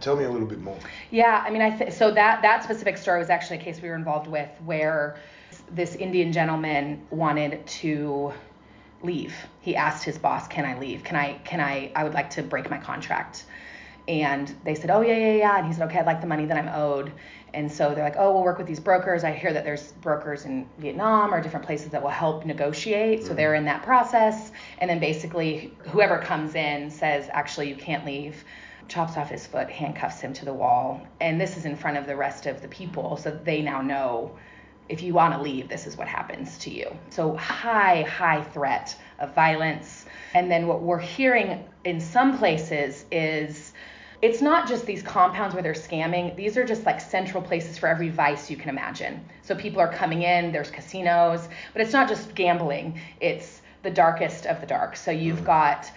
Tell 0.00 0.16
me 0.16 0.24
a 0.24 0.30
little 0.30 0.46
bit 0.46 0.60
more. 0.60 0.78
Yeah, 1.10 1.42
I 1.46 1.50
mean, 1.50 1.62
I 1.62 1.70
th- 1.70 1.92
so 1.94 2.10
that 2.10 2.42
that 2.42 2.62
specific 2.62 2.98
story 2.98 3.20
was 3.20 3.30
actually 3.30 3.58
a 3.58 3.62
case 3.62 3.80
we 3.80 3.88
were 3.88 3.94
involved 3.94 4.26
with 4.26 4.50
where 4.66 5.16
this 5.70 5.94
Indian 5.94 6.30
gentleman 6.32 7.06
wanted 7.10 7.66
to 7.66 8.34
leave. 9.02 9.34
He 9.62 9.76
asked 9.76 10.04
his 10.04 10.18
boss, 10.18 10.46
"Can 10.48 10.66
I 10.66 10.78
leave? 10.78 11.04
Can 11.04 11.16
I? 11.16 11.38
Can 11.44 11.60
I? 11.60 11.90
I 11.96 12.04
would 12.04 12.12
like 12.12 12.28
to 12.30 12.42
break 12.42 12.68
my 12.68 12.76
contract." 12.76 13.44
And 14.08 14.52
they 14.64 14.74
said, 14.74 14.90
"Oh 14.90 15.02
yeah, 15.02 15.16
yeah, 15.16 15.34
yeah." 15.34 15.58
And 15.58 15.66
he 15.66 15.72
said, 15.72 15.86
"Okay, 15.88 15.98
I'd 15.98 16.06
like 16.06 16.20
the 16.20 16.26
money 16.26 16.46
that 16.46 16.56
I'm 16.56 16.68
owed." 16.68 17.12
And 17.54 17.70
so 17.70 17.94
they're 17.94 18.04
like, 18.04 18.16
"Oh, 18.18 18.32
we'll 18.32 18.42
work 18.42 18.58
with 18.58 18.66
these 18.66 18.80
brokers. 18.80 19.22
I 19.22 19.32
hear 19.32 19.52
that 19.52 19.64
there's 19.64 19.92
brokers 19.92 20.44
in 20.46 20.66
Vietnam 20.78 21.32
or 21.32 21.40
different 21.42 21.66
places 21.66 21.90
that 21.90 22.02
will 22.02 22.08
help 22.08 22.44
negotiate." 22.46 23.22
So 23.22 23.28
mm-hmm. 23.28 23.36
they're 23.36 23.54
in 23.54 23.66
that 23.66 23.82
process. 23.82 24.50
And 24.78 24.88
then 24.88 24.98
basically, 24.98 25.74
whoever 25.90 26.18
comes 26.18 26.54
in 26.54 26.90
says, 26.90 27.28
"Actually, 27.32 27.68
you 27.68 27.76
can't 27.76 28.04
leave." 28.04 28.44
chops 28.88 29.18
off 29.18 29.28
his 29.28 29.46
foot, 29.46 29.68
handcuffs 29.68 30.18
him 30.18 30.32
to 30.32 30.46
the 30.46 30.54
wall, 30.54 31.06
and 31.20 31.38
this 31.38 31.58
is 31.58 31.66
in 31.66 31.76
front 31.76 31.98
of 31.98 32.06
the 32.06 32.16
rest 32.16 32.46
of 32.46 32.62
the 32.62 32.68
people, 32.68 33.18
so 33.18 33.30
they 33.44 33.60
now 33.60 33.82
know 33.82 34.34
if 34.88 35.02
you 35.02 35.12
want 35.14 35.34
to 35.34 35.40
leave, 35.40 35.68
this 35.68 35.86
is 35.86 35.96
what 35.96 36.08
happens 36.08 36.58
to 36.58 36.70
you. 36.70 36.90
So 37.10 37.36
high, 37.36 38.02
high 38.02 38.42
threat 38.42 38.96
of 39.18 39.34
violence. 39.34 40.06
And 40.34 40.50
then 40.50 40.66
what 40.66 40.82
we're 40.82 40.98
hearing 40.98 41.64
in 41.84 42.00
some 42.00 42.38
places 42.38 43.04
is 43.12 43.72
it's 44.20 44.42
not 44.42 44.66
just 44.66 44.84
these 44.84 45.02
compounds 45.02 45.54
where 45.54 45.62
they're 45.62 45.72
scamming. 45.72 46.34
These 46.34 46.56
are 46.56 46.64
just 46.64 46.84
like 46.84 47.00
central 47.00 47.42
places 47.42 47.78
for 47.78 47.88
every 47.88 48.08
vice 48.08 48.50
you 48.50 48.56
can 48.56 48.68
imagine. 48.68 49.24
So 49.42 49.54
people 49.54 49.80
are 49.80 49.92
coming 49.92 50.22
in, 50.22 50.50
there's 50.50 50.70
casinos, 50.70 51.48
but 51.72 51.82
it's 51.82 51.92
not 51.92 52.08
just 52.08 52.34
gambling. 52.34 53.00
It's 53.20 53.62
the 53.82 53.90
darkest 53.90 54.46
of 54.46 54.60
the 54.60 54.66
dark. 54.66 54.96
So 54.96 55.10
you've 55.10 55.36
mm-hmm. 55.36 55.46
got 55.46 55.90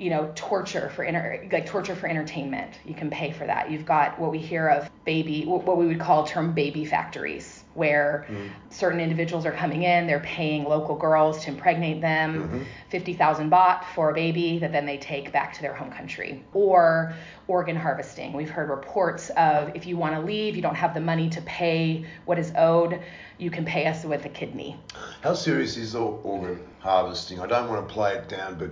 you 0.00 0.08
know, 0.08 0.32
torture 0.34 0.88
for 0.96 1.04
inter- 1.04 1.46
like 1.52 1.66
torture 1.66 1.94
for 1.94 2.08
entertainment. 2.08 2.72
You 2.86 2.94
can 2.94 3.10
pay 3.10 3.32
for 3.32 3.46
that. 3.46 3.70
You've 3.70 3.84
got 3.84 4.18
what 4.18 4.30
we 4.32 4.38
hear 4.38 4.66
of 4.66 4.90
baby, 5.04 5.44
what 5.44 5.76
we 5.76 5.86
would 5.86 6.00
call 6.00 6.24
term 6.24 6.54
baby 6.54 6.86
factories, 6.86 7.59
where 7.74 8.26
mm. 8.28 8.50
certain 8.70 9.00
individuals 9.00 9.46
are 9.46 9.52
coming 9.52 9.84
in, 9.84 10.06
they're 10.06 10.20
paying 10.20 10.64
local 10.64 10.96
girls 10.96 11.44
to 11.44 11.50
impregnate 11.50 12.00
them, 12.00 12.48
mm-hmm. 12.48 12.62
50,000 12.88 13.50
baht 13.50 13.84
for 13.94 14.10
a 14.10 14.14
baby 14.14 14.58
that 14.58 14.72
then 14.72 14.86
they 14.86 14.98
take 14.98 15.32
back 15.32 15.52
to 15.54 15.62
their 15.62 15.74
home 15.74 15.90
country. 15.90 16.44
Or 16.52 17.14
organ 17.46 17.76
harvesting. 17.76 18.32
We've 18.32 18.50
heard 18.50 18.70
reports 18.70 19.30
of 19.30 19.74
if 19.74 19.84
you 19.86 19.96
want 19.96 20.14
to 20.14 20.20
leave, 20.20 20.56
you 20.56 20.62
don't 20.62 20.76
have 20.76 20.94
the 20.94 21.00
money 21.00 21.28
to 21.30 21.42
pay 21.42 22.06
what 22.24 22.38
is 22.38 22.52
owed, 22.56 23.00
you 23.38 23.50
can 23.50 23.64
pay 23.64 23.86
us 23.86 24.04
with 24.04 24.24
a 24.24 24.28
kidney. 24.28 24.76
How 25.22 25.34
serious 25.34 25.76
is 25.76 25.94
organ 25.94 26.60
harvesting? 26.78 27.40
I 27.40 27.46
don't 27.46 27.68
want 27.68 27.86
to 27.86 27.92
play 27.92 28.14
it 28.14 28.28
down, 28.28 28.58
but 28.58 28.70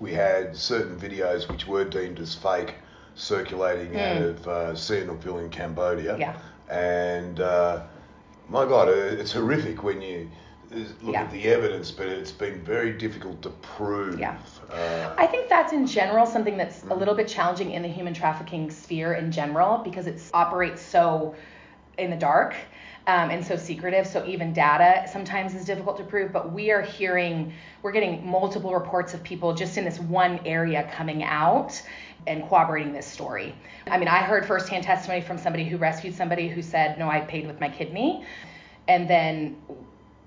we 0.00 0.12
had 0.12 0.56
certain 0.56 0.98
videos 0.98 1.48
which 1.48 1.66
were 1.66 1.84
deemed 1.84 2.18
as 2.18 2.34
fake 2.34 2.74
circulating 3.14 3.92
mm. 3.92 4.16
out 4.16 4.22
of 4.22 4.48
uh, 4.48 4.72
Sihanoukville 4.72 5.42
in 5.44 5.50
Cambodia. 5.50 6.18
Yeah. 6.18 6.36
And 6.68 7.40
uh, 7.40 7.84
my 8.48 8.64
God, 8.64 8.88
it's 8.88 9.32
horrific 9.32 9.82
when 9.82 10.00
you 10.00 10.30
look 11.02 11.14
yeah. 11.14 11.22
at 11.22 11.30
the 11.30 11.44
evidence, 11.44 11.90
but 11.90 12.06
it's 12.06 12.32
been 12.32 12.60
very 12.64 12.92
difficult 12.92 13.42
to 13.42 13.50
prove. 13.50 14.18
Yeah. 14.18 14.38
Uh, 14.70 15.14
I 15.16 15.26
think 15.26 15.48
that's 15.48 15.72
in 15.72 15.86
general 15.86 16.26
something 16.26 16.56
that's 16.56 16.80
mm. 16.80 16.90
a 16.90 16.94
little 16.94 17.14
bit 17.14 17.28
challenging 17.28 17.72
in 17.72 17.82
the 17.82 17.88
human 17.88 18.14
trafficking 18.14 18.70
sphere 18.70 19.14
in 19.14 19.30
general 19.30 19.78
because 19.78 20.06
it 20.06 20.20
operates 20.34 20.82
so 20.82 21.34
in 21.98 22.10
the 22.10 22.16
dark 22.16 22.54
um, 23.06 23.30
and 23.30 23.44
so 23.44 23.56
secretive. 23.56 24.06
So 24.06 24.24
even 24.26 24.52
data 24.52 25.08
sometimes 25.10 25.54
is 25.54 25.64
difficult 25.64 25.96
to 25.98 26.04
prove. 26.04 26.32
But 26.32 26.52
we 26.52 26.70
are 26.70 26.82
hearing, 26.82 27.52
we're 27.82 27.92
getting 27.92 28.26
multiple 28.26 28.74
reports 28.74 29.14
of 29.14 29.22
people 29.22 29.54
just 29.54 29.78
in 29.78 29.84
this 29.84 29.98
one 29.98 30.40
area 30.44 30.90
coming 30.94 31.22
out 31.22 31.80
and 32.26 32.48
corroborating 32.48 32.92
this 32.92 33.06
story. 33.06 33.54
I 33.86 33.98
mean, 33.98 34.08
I 34.08 34.18
heard 34.18 34.46
firsthand 34.46 34.84
testimony 34.84 35.20
from 35.20 35.38
somebody 35.38 35.64
who 35.64 35.76
rescued 35.76 36.14
somebody 36.14 36.48
who 36.48 36.62
said, 36.62 36.98
"No, 36.98 37.08
I 37.08 37.20
paid 37.20 37.46
with 37.46 37.60
my 37.60 37.68
kidney," 37.68 38.24
and 38.88 39.08
then 39.08 39.56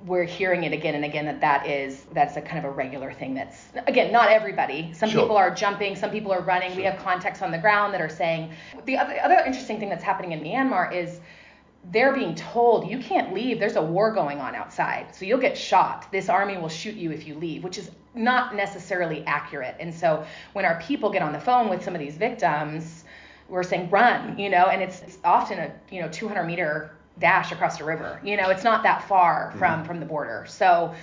we're 0.05 0.23
hearing 0.23 0.63
it 0.63 0.71
again 0.71 0.95
and 0.95 1.03
again 1.03 1.25
that 1.25 1.41
that 1.41 1.67
is 1.67 2.05
that's 2.13 2.37
a 2.37 2.41
kind 2.41 2.57
of 2.57 2.63
a 2.63 2.71
regular 2.71 3.11
thing 3.11 3.33
that's 3.33 3.67
again 3.85 4.13
not 4.13 4.29
everybody 4.29 4.93
some 4.93 5.09
sure. 5.09 5.21
people 5.21 5.35
are 5.35 5.53
jumping 5.53 5.93
some 5.93 6.09
people 6.09 6.31
are 6.31 6.41
running 6.41 6.69
sure. 6.69 6.77
we 6.77 6.83
have 6.83 6.97
contacts 6.99 7.41
on 7.41 7.51
the 7.51 7.57
ground 7.57 7.93
that 7.93 7.99
are 7.99 8.07
saying 8.07 8.49
the 8.85 8.95
other, 8.95 9.19
other 9.21 9.43
interesting 9.45 9.77
thing 9.77 9.89
that's 9.89 10.03
happening 10.03 10.31
in 10.31 10.39
myanmar 10.39 10.93
is 10.93 11.19
they're 11.85 12.13
being 12.13 12.35
told 12.35 12.89
you 12.89 12.99
can't 12.99 13.33
leave. 13.33 13.59
There's 13.59 13.75
a 13.75 13.81
war 13.81 14.11
going 14.11 14.39
on 14.39 14.53
outside. 14.55 15.15
So 15.15 15.25
you'll 15.25 15.39
get 15.39 15.57
shot 15.57 16.11
this 16.11 16.29
army 16.29 16.57
will 16.57 16.69
shoot 16.69 16.95
you 16.95 17.11
if 17.11 17.27
you 17.27 17.35
leave 17.35 17.63
which 17.63 17.77
is 17.77 17.91
not 18.13 18.55
necessarily 18.55 19.23
accurate. 19.25 19.75
And 19.79 19.93
so 19.93 20.25
when 20.53 20.65
our 20.65 20.79
people 20.81 21.09
get 21.09 21.21
on 21.21 21.31
the 21.31 21.39
phone 21.39 21.69
with 21.69 21.83
some 21.83 21.95
of 21.95 21.99
these 21.99 22.17
victims 22.17 23.05
we're 23.47 23.63
saying 23.63 23.89
run 23.89 24.37
you 24.37 24.49
know 24.49 24.65
and 24.67 24.81
it's, 24.81 25.01
it's 25.01 25.17
often 25.23 25.57
a 25.59 25.71
you 25.89 26.01
know 26.01 26.09
200 26.09 26.43
meter 26.43 26.91
dash 27.19 27.51
across 27.51 27.77
the 27.77 27.83
river. 27.83 28.19
You 28.23 28.37
know 28.37 28.49
it's 28.49 28.63
not 28.63 28.83
that 28.83 29.07
far 29.07 29.53
from 29.57 29.79
mm-hmm. 29.79 29.87
from 29.87 29.99
the 29.99 30.05
border. 30.05 30.45
So 30.47 30.93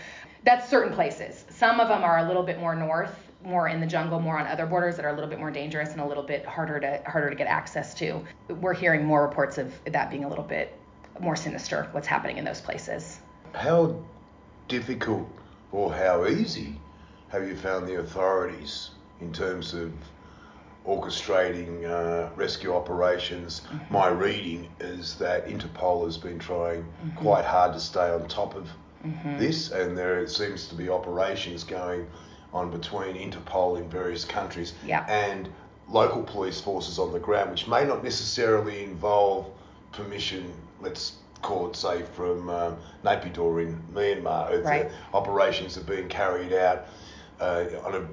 that's 0.45 0.69
certain 0.69 0.93
places. 0.93 1.45
Some 1.51 1.81
of 1.81 1.89
them 1.89 2.05
are 2.05 2.19
a 2.19 2.29
little 2.29 2.43
bit 2.43 2.61
more 2.61 2.77
north 2.77 3.26
more 3.45 3.69
in 3.69 3.81
the 3.81 3.87
jungle, 3.87 4.19
more 4.21 4.39
on 4.39 4.47
other 4.47 4.67
borders 4.67 4.97
that 4.97 5.05
are 5.05 5.11
a 5.11 5.15
little 5.15 5.31
bit 5.31 5.39
more 5.39 5.51
dangerous 5.51 5.91
and 5.91 6.01
a 6.01 6.07
little 6.07 6.23
bit 6.23 6.45
harder 6.45 6.81
to 6.81 7.03
harder 7.07 7.31
to 7.31 7.37
get 7.37 7.47
access 7.47 7.95
to. 7.95 8.25
We're 8.49 8.75
hearing 8.75 9.05
more 9.05 9.23
reports 9.23 9.59
of 9.59 9.73
that 9.87 10.11
being 10.11 10.25
a 10.25 10.29
little 10.29 10.45
bit 10.45 10.77
more 11.21 11.37
sinister 11.37 11.89
what's 11.93 12.07
happening 12.07 12.39
in 12.39 12.45
those 12.45 12.61
places. 12.61 13.21
How 13.55 14.03
difficult 14.69 15.29
or 15.73 15.93
how 15.93 16.27
easy 16.27 16.81
have 17.29 17.47
you 17.47 17.57
found 17.57 17.87
the 17.87 18.01
authorities 18.01 18.91
in 19.21 19.33
terms 19.33 19.75
of 19.75 19.93
orchestrating 20.87 21.85
uh, 21.85 22.31
rescue 22.37 22.75
operations? 22.75 23.63
Mm-hmm. 23.69 23.93
My 23.93 24.09
reading 24.09 24.69
is 24.81 25.17
that 25.17 25.47
Interpol 25.47 26.05
has 26.05 26.17
been 26.17 26.39
trying 26.39 26.83
mm-hmm. 26.83 27.17
quite 27.17 27.45
hard 27.45 27.73
to 27.73 27.81
stay 27.81 28.11
on 28.11 28.29
top 28.29 28.55
of 28.55 28.69
mm-hmm. 29.05 29.39
this, 29.39 29.71
and 29.71 29.97
there 29.97 30.27
seems 30.29 30.69
to 30.69 30.75
be 30.75 30.89
operations 30.89 31.65
going 31.65 32.07
on 32.53 32.71
between 32.71 33.17
Interpol 33.17 33.79
in 33.79 33.89
various 33.89 34.25
countries 34.25 34.75
yeah. 34.85 35.05
and 35.09 35.49
local 35.89 36.23
police 36.23 36.61
forces 36.61 36.99
on 36.99 37.13
the 37.13 37.19
ground, 37.19 37.51
which 37.51 37.67
may 37.67 37.85
not 37.85 38.03
necessarily 38.03 38.85
involve 38.85 39.47
permission, 39.93 40.53
let's 40.81 41.15
court, 41.43 41.77
say 41.77 42.03
from 42.03 42.49
um, 42.49 42.77
Naypyidaw 43.05 43.63
in 43.63 43.83
Myanmar. 43.93 44.65
Right. 44.65 44.91
operations 45.15 45.77
are 45.77 45.83
being 45.83 46.09
carried 46.09 46.53
out 46.53 46.87
uh, 47.41 47.67
on 47.85 47.95
a 47.95 48.07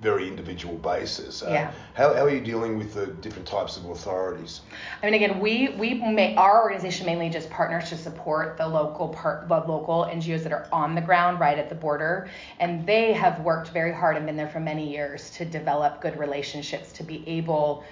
very 0.00 0.28
individual 0.28 0.74
basis. 0.76 1.42
Uh, 1.42 1.50
Yeah. 1.50 1.72
How, 1.94 2.12
how 2.14 2.24
are 2.24 2.30
you 2.30 2.40
dealing 2.40 2.76
with 2.76 2.94
the 2.94 3.06
different 3.06 3.48
types 3.48 3.76
of 3.76 3.86
authorities? 3.86 4.60
I 5.02 5.06
mean, 5.06 5.14
again, 5.14 5.40
we 5.40 5.70
we 5.78 5.94
may, 5.94 6.36
our 6.36 6.62
organization 6.62 7.06
mainly 7.06 7.30
just 7.30 7.48
partners 7.50 7.88
to 7.88 7.96
support 7.96 8.58
the 8.58 8.68
local 8.68 9.08
part, 9.08 9.48
the 9.48 9.54
local 9.54 10.04
NGOs 10.04 10.42
that 10.42 10.52
are 10.52 10.68
on 10.72 10.94
the 10.94 11.00
ground 11.00 11.40
right 11.40 11.58
at 11.58 11.68
the 11.68 11.74
border, 11.74 12.28
and 12.60 12.86
they 12.86 13.12
have 13.14 13.40
worked 13.40 13.68
very 13.70 13.92
hard 13.92 14.16
and 14.16 14.26
been 14.26 14.36
there 14.36 14.48
for 14.48 14.60
many 14.60 14.90
years 14.90 15.30
to 15.30 15.44
develop 15.44 16.00
good 16.02 16.18
relationships 16.18 16.92
to 16.92 17.02
be 17.02 17.24
able, 17.26 17.82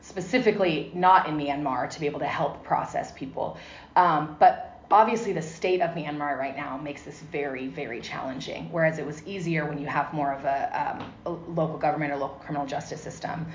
specifically 0.00 0.90
not 0.94 1.28
in 1.28 1.36
Myanmar, 1.36 1.88
to 1.90 2.00
be 2.00 2.06
able 2.06 2.20
to 2.20 2.26
help 2.26 2.64
process 2.64 3.12
people. 3.12 3.58
Um, 3.94 4.36
but 4.40 4.71
obviously, 4.92 5.32
the 5.32 5.42
state 5.42 5.80
of 5.80 5.90
Myanmar 5.90 6.38
right 6.38 6.56
now 6.56 6.76
makes 6.76 7.02
this 7.02 7.18
very 7.20 7.66
very 7.66 8.00
challenging. 8.00 8.70
Whereas 8.70 8.98
it 8.98 9.06
was 9.06 9.26
easier 9.26 9.66
when 9.66 9.78
you 9.78 9.86
have 9.86 10.12
more 10.12 10.32
of 10.32 10.44
a, 10.44 11.00
um, 11.00 11.12
a 11.26 11.30
local 11.50 11.78
government 11.78 12.12
or 12.12 12.16
local 12.16 12.38
criminal 12.38 12.66
justice 12.66 13.00
system 13.00 13.46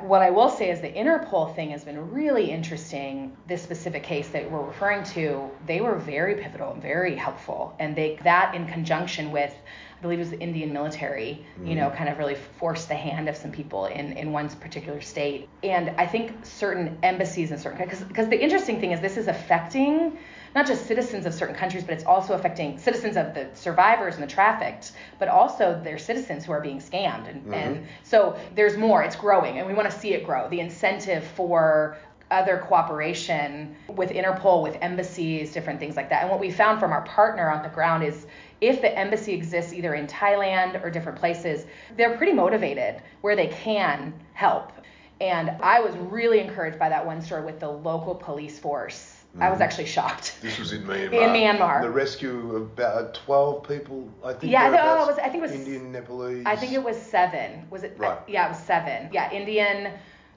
what 0.00 0.22
I 0.22 0.30
will 0.30 0.48
say 0.48 0.70
is 0.70 0.80
the 0.80 0.92
Interpol 0.92 1.54
thing 1.54 1.70
has 1.70 1.84
been 1.84 2.10
really 2.10 2.50
interesting. 2.50 3.36
This 3.48 3.62
specific 3.62 4.02
case 4.02 4.28
that 4.28 4.50
we're 4.50 4.62
referring 4.62 5.02
to, 5.14 5.50
they 5.66 5.80
were 5.80 5.96
very 5.96 6.36
pivotal 6.36 6.72
and 6.72 6.82
very 6.82 7.16
helpful, 7.16 7.74
and 7.78 7.96
they 7.96 8.18
that 8.22 8.54
in 8.54 8.66
conjunction 8.66 9.32
with, 9.32 9.54
I 9.98 10.02
believe 10.02 10.18
it 10.18 10.22
was 10.22 10.30
the 10.30 10.38
Indian 10.38 10.72
military, 10.72 11.44
you 11.64 11.74
know, 11.74 11.90
kind 11.90 12.08
of 12.08 12.18
really 12.18 12.36
forced 12.58 12.88
the 12.88 12.94
hand 12.94 13.28
of 13.28 13.36
some 13.36 13.50
people 13.50 13.86
in 13.86 14.12
in 14.12 14.32
one 14.32 14.48
particular 14.50 15.00
state. 15.00 15.48
And 15.62 15.90
I 15.98 16.06
think 16.06 16.44
certain 16.44 16.98
embassies 17.02 17.50
and 17.50 17.60
certain 17.60 17.78
because 17.78 18.02
because 18.02 18.28
the 18.28 18.40
interesting 18.40 18.80
thing 18.80 18.92
is 18.92 19.00
this 19.00 19.16
is 19.16 19.26
affecting 19.26 20.18
not 20.54 20.66
just 20.66 20.86
citizens 20.86 21.26
of 21.26 21.34
certain 21.34 21.54
countries, 21.54 21.84
but 21.84 21.94
it's 21.94 22.04
also 22.04 22.34
affecting 22.34 22.78
citizens 22.78 23.16
of 23.16 23.34
the 23.34 23.48
survivors 23.54 24.14
and 24.14 24.22
the 24.22 24.28
trafficked, 24.28 24.92
but 25.18 25.28
also 25.28 25.80
their 25.82 25.98
citizens 25.98 26.44
who 26.44 26.52
are 26.52 26.60
being 26.60 26.78
scammed. 26.78 27.28
And, 27.28 27.42
mm-hmm. 27.42 27.54
and 27.54 27.86
so 28.02 28.38
there's 28.54 28.76
more, 28.76 29.02
it's 29.02 29.16
growing, 29.16 29.58
and 29.58 29.66
we 29.66 29.74
want 29.74 29.90
to 29.90 29.98
see 29.98 30.14
it 30.14 30.24
grow. 30.24 30.48
The 30.48 30.60
incentive 30.60 31.24
for 31.24 31.98
other 32.30 32.58
cooperation 32.66 33.74
with 33.88 34.10
Interpol, 34.10 34.62
with 34.62 34.76
embassies, 34.82 35.52
different 35.52 35.80
things 35.80 35.96
like 35.96 36.10
that. 36.10 36.22
And 36.22 36.30
what 36.30 36.40
we 36.40 36.50
found 36.50 36.78
from 36.78 36.92
our 36.92 37.02
partner 37.02 37.50
on 37.50 37.62
the 37.62 37.70
ground 37.70 38.04
is 38.04 38.26
if 38.60 38.80
the 38.80 38.96
embassy 38.98 39.32
exists 39.32 39.72
either 39.72 39.94
in 39.94 40.06
Thailand 40.06 40.82
or 40.82 40.90
different 40.90 41.18
places, 41.18 41.64
they're 41.96 42.16
pretty 42.16 42.32
motivated 42.32 43.02
where 43.22 43.36
they 43.36 43.46
can 43.46 44.12
help. 44.34 44.72
And 45.20 45.50
I 45.62 45.80
was 45.80 45.96
really 45.96 46.40
encouraged 46.40 46.78
by 46.78 46.88
that 46.88 47.04
one 47.04 47.22
story 47.22 47.44
with 47.44 47.60
the 47.60 47.68
local 47.68 48.14
police 48.14 48.58
force. 48.58 49.17
I 49.38 49.50
was 49.50 49.56
mm-hmm. 49.56 49.62
actually 49.62 49.86
shocked. 49.86 50.38
This 50.40 50.58
was 50.58 50.72
in 50.72 50.82
Myanmar. 50.84 51.12
In 51.12 51.30
Myanmar. 51.30 51.82
The 51.82 51.90
rescue 51.90 52.56
of 52.56 52.62
about 52.62 53.14
12 53.14 53.68
people, 53.68 54.08
I 54.24 54.32
think. 54.32 54.52
Yeah, 54.52 54.66
I 54.66 54.70
think- 54.70 54.82
oh, 54.82 55.02
it 55.02 55.06
was- 55.06 55.18
I 55.18 55.28
think 55.28 55.34
it 55.36 55.40
was- 55.42 55.52
Indian, 55.52 55.92
Nepalese. 55.92 56.46
I 56.46 56.56
think 56.56 56.72
it 56.72 56.82
was 56.82 57.00
seven. 57.00 57.66
Was 57.70 57.82
it? 57.84 57.94
Right. 57.98 58.18
Yeah, 58.26 58.46
it 58.46 58.50
was 58.50 58.58
seven. 58.58 59.10
Yeah, 59.12 59.30
Indian. 59.30 59.92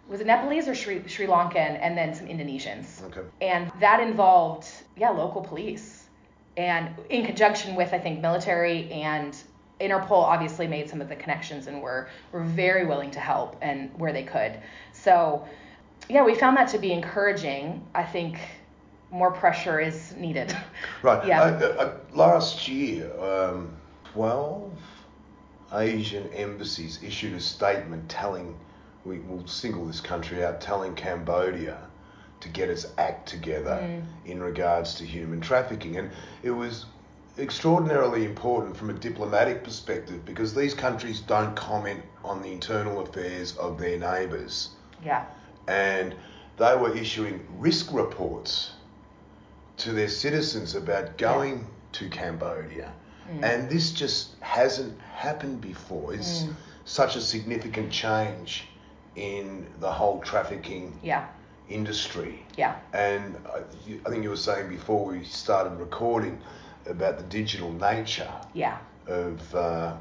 Was 0.07 0.19
it 0.19 0.27
Nepalese 0.27 0.67
or 0.67 0.75
Sri, 0.75 1.07
Sri 1.07 1.25
Lankan, 1.25 1.79
and 1.81 1.97
then 1.97 2.13
some 2.13 2.27
Indonesians. 2.27 3.01
Okay. 3.05 3.21
And 3.39 3.71
that 3.79 4.01
involved, 4.01 4.67
yeah, 4.97 5.09
local 5.09 5.41
police, 5.41 6.07
and 6.57 6.89
in 7.09 7.25
conjunction 7.25 7.75
with 7.75 7.93
I 7.93 7.99
think 7.99 8.19
military 8.19 8.91
and 8.91 9.35
Interpol. 9.79 10.23
Obviously, 10.23 10.67
made 10.67 10.89
some 10.89 11.01
of 11.01 11.09
the 11.09 11.15
connections 11.15 11.67
and 11.67 11.81
were 11.81 12.07
were 12.31 12.43
very 12.43 12.85
willing 12.85 13.09
to 13.11 13.19
help 13.19 13.55
and 13.61 13.89
where 13.97 14.13
they 14.13 14.23
could. 14.23 14.59
So, 14.93 15.47
yeah, 16.09 16.23
we 16.23 16.35
found 16.35 16.57
that 16.57 16.67
to 16.69 16.77
be 16.77 16.91
encouraging. 16.91 17.83
I 17.95 18.03
think 18.03 18.37
more 19.11 19.31
pressure 19.31 19.79
is 19.79 20.15
needed. 20.15 20.55
Right. 21.03 21.25
Yeah. 21.27 21.41
Uh, 21.41 21.65
uh, 21.79 21.97
last 22.13 22.67
year, 22.67 23.11
um, 23.19 23.73
12 24.13 24.71
Asian 25.73 26.27
embassies 26.33 26.99
issued 27.03 27.33
a 27.33 27.39
statement 27.39 28.07
telling, 28.07 28.55
we 29.03 29.19
will 29.19 29.47
single 29.47 29.85
this 29.87 29.99
country 29.99 30.45
out, 30.45 30.61
telling 30.61 30.93
Cambodia 30.93 31.77
to 32.39 32.49
get 32.49 32.69
its 32.69 32.85
act 32.97 33.27
together 33.27 33.79
Mm. 33.81 34.03
in 34.25 34.43
regards 34.43 34.95
to 34.95 35.05
human 35.05 35.41
trafficking. 35.41 35.97
And 35.97 36.11
it 36.43 36.51
was 36.51 36.85
extraordinarily 37.39 38.25
important 38.25 38.75
from 38.77 38.89
a 38.89 38.93
diplomatic 38.93 39.63
perspective 39.63 40.23
because 40.25 40.53
these 40.53 40.73
countries 40.73 41.21
don't 41.21 41.55
comment 41.55 42.01
on 42.23 42.41
the 42.41 42.51
internal 42.51 42.99
affairs 43.01 43.55
of 43.57 43.79
their 43.79 43.97
neighbours 43.97 44.69
yeah. 45.03 45.25
and 45.67 46.13
they 46.57 46.75
were 46.75 46.95
issuing 46.95 47.39
risk 47.57 47.93
reports 47.93 48.73
to 49.77 49.91
their 49.91 50.07
citizens 50.09 50.75
about 50.75 51.17
going 51.17 51.65
to 51.93 52.09
Cambodia. 52.09 52.91
And 53.41 53.69
this 53.69 53.91
just 53.91 54.37
hasn't 54.41 54.99
happened 55.13 55.61
before. 55.61 56.13
It's 56.13 56.43
such 56.83 57.15
a 57.15 57.21
significant 57.21 57.89
change 57.89 58.65
in 59.15 59.65
the 59.79 59.89
whole 59.89 60.19
trafficking 60.19 60.99
Yeah. 61.01 61.27
industry. 61.69 62.45
Yeah. 62.57 62.75
And 62.91 63.37
I, 63.47 63.59
you- 63.87 64.01
I 64.05 64.09
think 64.09 64.23
you 64.23 64.31
were 64.31 64.35
saying 64.35 64.67
before 64.67 65.05
we 65.05 65.23
started 65.23 65.79
recording 65.79 66.41
about 66.89 67.17
the 67.17 67.23
digital 67.23 67.71
nature 67.71 68.31
Yeah. 68.53 68.77
of 69.07 69.55
uh, 69.55 69.95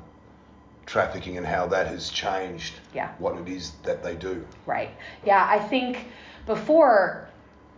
trafficking 0.87 1.37
and 1.39 1.47
how 1.47 1.69
that 1.69 1.87
has 1.87 2.11
changed 2.11 2.75
Yeah. 2.93 3.11
what 3.19 3.37
it 3.39 3.49
is 3.49 3.73
that 3.85 4.03
they 4.03 4.17
do. 4.17 4.45
Right. 4.67 4.91
Yeah, 5.25 5.47
I 5.49 5.61
think 5.61 6.09
before 6.47 7.29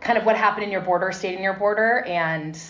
kind 0.02 0.18
of 0.18 0.24
what 0.24 0.36
happened 0.36 0.64
in 0.64 0.70
your 0.70 0.80
border 0.80 1.12
stayed 1.12 1.34
in 1.36 1.42
your 1.42 1.54
border 1.54 2.04
and 2.06 2.60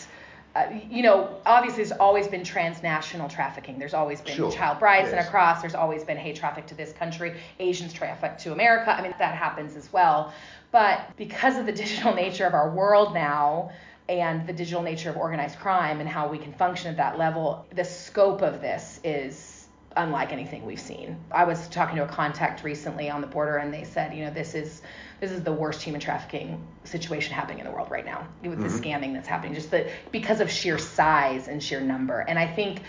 uh, 0.54 0.66
you 0.90 1.02
know, 1.02 1.40
obviously 1.46 1.82
there's 1.82 1.98
always 1.98 2.28
been 2.28 2.44
transnational 2.44 3.26
trafficking. 3.26 3.78
There's 3.78 3.94
always 3.94 4.20
been 4.20 4.34
Sure. 4.36 4.52
child 4.52 4.78
brides 4.78 5.08
and 5.08 5.18
across. 5.18 5.62
There's 5.62 5.74
always 5.74 6.04
been 6.04 6.18
hate 6.18 6.36
traffic 6.36 6.66
to 6.66 6.74
this 6.74 6.92
country, 6.92 7.40
Asians 7.58 7.92
traffic 7.92 8.36
to 8.38 8.52
America. 8.52 8.94
I 8.94 9.00
mean, 9.00 9.14
that 9.18 9.34
happens 9.34 9.76
as 9.76 9.90
well. 9.92 10.32
But 10.70 11.16
because 11.16 11.56
of 11.56 11.64
the 11.64 11.72
digital 11.84 12.14
nature 12.14 12.44
of 12.44 12.52
our 12.52 12.70
world 12.70 13.14
now 13.14 13.70
and 14.10 14.46
the 14.46 14.52
digital 14.52 14.82
nature 14.82 15.08
of 15.08 15.16
organized 15.16 15.58
crime 15.58 16.00
and 16.00 16.08
how 16.08 16.28
we 16.28 16.36
can 16.36 16.52
function 16.52 16.90
at 16.90 16.98
that 16.98 17.18
level, 17.18 17.66
the 17.74 17.84
scope 17.84 18.42
of 18.42 18.60
this 18.60 19.00
is 19.04 19.68
unlike 19.96 20.32
anything 20.32 20.66
we've 20.66 20.80
seen. 20.80 21.16
I 21.30 21.44
was 21.44 21.68
talking 21.68 21.96
to 21.96 22.04
a 22.04 22.08
contact 22.08 22.62
recently 22.62 23.08
on 23.08 23.20
the 23.20 23.26
border 23.26 23.56
and 23.56 23.72
they 23.72 23.84
said, 23.84 24.14
you 24.14 24.24
know, 24.24 24.30
this 24.30 24.54
is 24.54 24.82
this 25.22 25.30
is 25.30 25.44
the 25.44 25.52
worst 25.52 25.80
human 25.80 26.00
trafficking 26.00 26.60
situation 26.82 27.32
happening 27.32 27.60
in 27.60 27.64
the 27.64 27.70
world 27.70 27.88
right 27.92 28.04
now 28.04 28.26
with 28.42 28.60
the 28.60 28.66
mm-hmm. 28.66 28.76
scamming 28.76 29.14
that's 29.14 29.28
happening 29.28 29.54
just 29.54 29.70
the 29.70 29.88
because 30.10 30.40
of 30.40 30.50
sheer 30.50 30.78
size 30.78 31.46
and 31.46 31.62
sheer 31.62 31.80
number. 31.80 32.18
And 32.18 32.40
I 32.40 32.48
think 32.48 32.82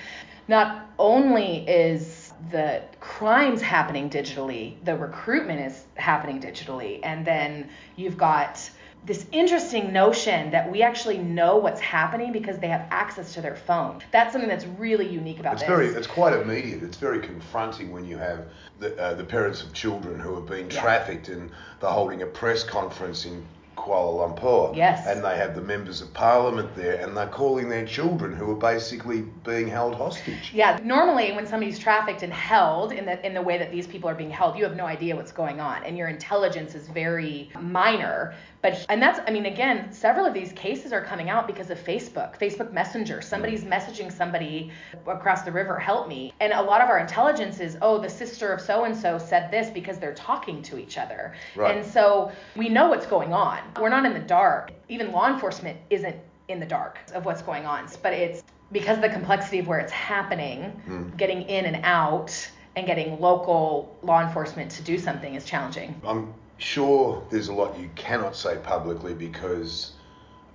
not 0.47 0.89
only 0.97 1.57
is 1.69 2.33
the 2.49 2.81
crimes 2.99 3.61
happening 3.61 4.09
digitally, 4.09 4.83
the 4.83 4.97
recruitment 4.97 5.61
is 5.61 5.85
happening 5.93 6.41
digitally, 6.41 7.01
and 7.03 7.23
then 7.23 7.69
you've 7.95 8.17
got 8.17 8.67
this 9.05 9.25
interesting 9.31 9.91
notion 9.91 10.51
that 10.51 10.71
we 10.71 10.81
actually 10.81 11.17
know 11.17 11.57
what's 11.57 11.81
happening 11.81 12.31
because 12.31 12.57
they 12.59 12.67
have 12.67 12.85
access 12.89 13.33
to 13.33 13.41
their 13.41 13.55
phone. 13.55 13.99
That's 14.11 14.31
something 14.31 14.49
that's 14.49 14.65
really 14.65 15.07
unique 15.07 15.39
about 15.39 15.53
It's 15.53 15.61
this. 15.63 15.69
very, 15.69 15.87
it's 15.87 16.07
quite 16.07 16.33
immediate. 16.33 16.83
It's 16.83 16.97
very 16.97 17.19
confronting 17.19 17.91
when 17.91 18.05
you 18.05 18.17
have 18.17 18.45
the, 18.79 18.97
uh, 18.97 19.13
the 19.15 19.23
parents 19.25 19.61
of 19.61 19.73
children 19.73 20.19
who 20.19 20.35
have 20.35 20.45
been 20.45 20.69
Yeah. 20.69 20.81
trafficked 20.81 21.27
and 21.27 21.51
they're 21.81 21.89
holding 21.89 22.21
a 22.21 22.25
press 22.25 22.63
conference 22.63 23.25
in 23.25 23.45
Kuala 23.75 24.37
Lumpur. 24.39 24.75
Yes. 24.75 25.05
And 25.07 25.23
they 25.25 25.35
have 25.35 25.55
the 25.55 25.61
members 25.61 25.99
of 25.99 26.13
parliament 26.13 26.73
there 26.75 27.01
and 27.01 27.17
they're 27.17 27.27
calling 27.27 27.67
their 27.67 27.85
children 27.85 28.33
who 28.33 28.51
are 28.51 28.55
basically 28.55 29.21
being 29.43 29.67
held 29.67 29.95
hostage. 29.95 30.51
Yeah, 30.53 30.79
normally 30.83 31.33
when 31.33 31.45
somebody's 31.47 31.79
trafficked 31.79 32.21
and 32.23 32.31
held 32.31 32.93
in 32.93 33.05
the 33.05 33.25
in 33.25 33.33
the 33.33 33.41
way 33.41 33.57
that 33.57 33.71
these 33.71 33.87
people 33.87 34.09
are 34.09 34.15
being 34.15 34.29
held, 34.29 34.57
you 34.57 34.63
have 34.63 34.77
no 34.77 34.85
idea 34.85 35.15
what's 35.15 35.31
going 35.33 35.59
on, 35.59 35.83
and 35.83 35.97
your 35.97 36.07
intelligence 36.07 36.75
is 36.75 36.87
very 36.87 37.49
minor. 37.59 38.35
But 38.63 38.85
and 38.87 39.01
that's 39.01 39.19
I 39.27 39.31
mean 39.31 39.45
again, 39.45 39.91
several 39.91 40.25
of 40.25 40.33
these 40.33 40.53
cases 40.53 40.93
are 40.93 41.03
coming 41.03 41.29
out 41.29 41.47
because 41.47 41.69
of 41.69 41.77
Facebook, 41.77 42.39
Facebook 42.39 42.71
Messenger. 42.71 43.21
Somebody's 43.21 43.65
mm. 43.65 43.69
messaging 43.69 44.11
somebody 44.11 44.71
across 45.05 45.41
the 45.41 45.51
river, 45.51 45.77
help 45.77 46.07
me. 46.07 46.33
And 46.39 46.53
a 46.53 46.61
lot 46.61 46.81
of 46.81 46.89
our 46.89 46.97
intelligence 46.97 47.59
is, 47.59 47.77
oh, 47.81 47.99
the 47.99 48.09
sister 48.09 48.53
of 48.53 48.61
so 48.61 48.85
and 48.85 48.95
so 48.95 49.19
said 49.19 49.51
this 49.51 49.69
because 49.69 49.99
they're 49.99 50.13
talking 50.13 50.61
to 50.63 50.79
each 50.79 50.97
other. 50.97 51.35
Right. 51.57 51.75
And 51.75 51.85
so 51.85 52.31
we 52.55 52.69
know 52.69 52.87
what's 52.87 53.05
going 53.05 53.33
on. 53.33 53.59
We're 53.79 53.89
not 53.89 54.05
in 54.05 54.13
the 54.13 54.19
dark. 54.19 54.71
Even 54.87 55.11
law 55.11 55.31
enforcement 55.31 55.77
isn't 55.89 56.15
in 56.47 56.61
the 56.61 56.65
dark 56.65 56.99
of 57.13 57.25
what's 57.25 57.41
going 57.41 57.65
on. 57.65 57.89
But 58.01 58.13
it's 58.13 58.43
because 58.71 58.95
of 58.95 59.01
the 59.01 59.09
complexity 59.09 59.59
of 59.59 59.67
where 59.67 59.79
it's 59.79 59.91
happening, 59.91 60.81
mm. 60.87 61.17
getting 61.17 61.41
in 61.41 61.65
and 61.65 61.83
out 61.83 62.49
and 62.77 62.87
getting 62.87 63.19
local 63.19 63.97
law 64.03 64.25
enforcement 64.25 64.71
to 64.71 64.83
do 64.83 64.97
something 64.97 65.35
is 65.35 65.43
challenging. 65.43 65.99
I'm 66.05 66.33
sure 66.63 67.23
there's 67.29 67.49
a 67.49 67.53
lot 67.53 67.77
you 67.79 67.89
cannot 67.95 68.35
say 68.35 68.57
publicly 68.63 69.13
because 69.13 69.93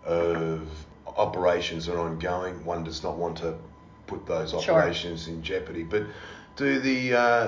of 0.04 0.66
operations 1.06 1.86
that 1.86 1.94
are 1.96 2.00
ongoing. 2.00 2.64
One 2.64 2.82
does 2.84 3.02
not 3.02 3.16
want 3.16 3.36
to 3.38 3.54
put 4.06 4.26
those 4.26 4.50
Sure. 4.50 4.74
operations 4.78 5.28
in 5.28 5.42
jeopardy. 5.42 5.82
But 5.82 6.04
do 6.56 6.80
the 6.80 7.14
uh, 7.14 7.46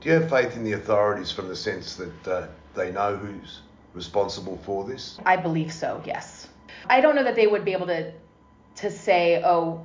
do 0.00 0.08
you 0.08 0.12
have 0.12 0.28
faith 0.28 0.56
in 0.56 0.64
the 0.64 0.72
authorities 0.72 1.30
from 1.32 1.48
the 1.48 1.56
sense 1.56 1.96
that 1.96 2.28
uh, 2.28 2.46
they 2.74 2.92
know 2.92 3.16
who's 3.16 3.60
responsible 3.94 4.58
for 4.64 4.84
this? 4.84 5.18
I 5.24 5.36
believe 5.36 5.72
so, 5.72 6.02
yes. 6.04 6.48
I 6.88 7.00
don't 7.00 7.14
know 7.14 7.24
that 7.24 7.36
they 7.36 7.46
would 7.46 7.64
be 7.64 7.72
able 7.72 7.86
to 7.86 8.12
to 8.76 8.90
say, 8.90 9.42
oh, 9.44 9.84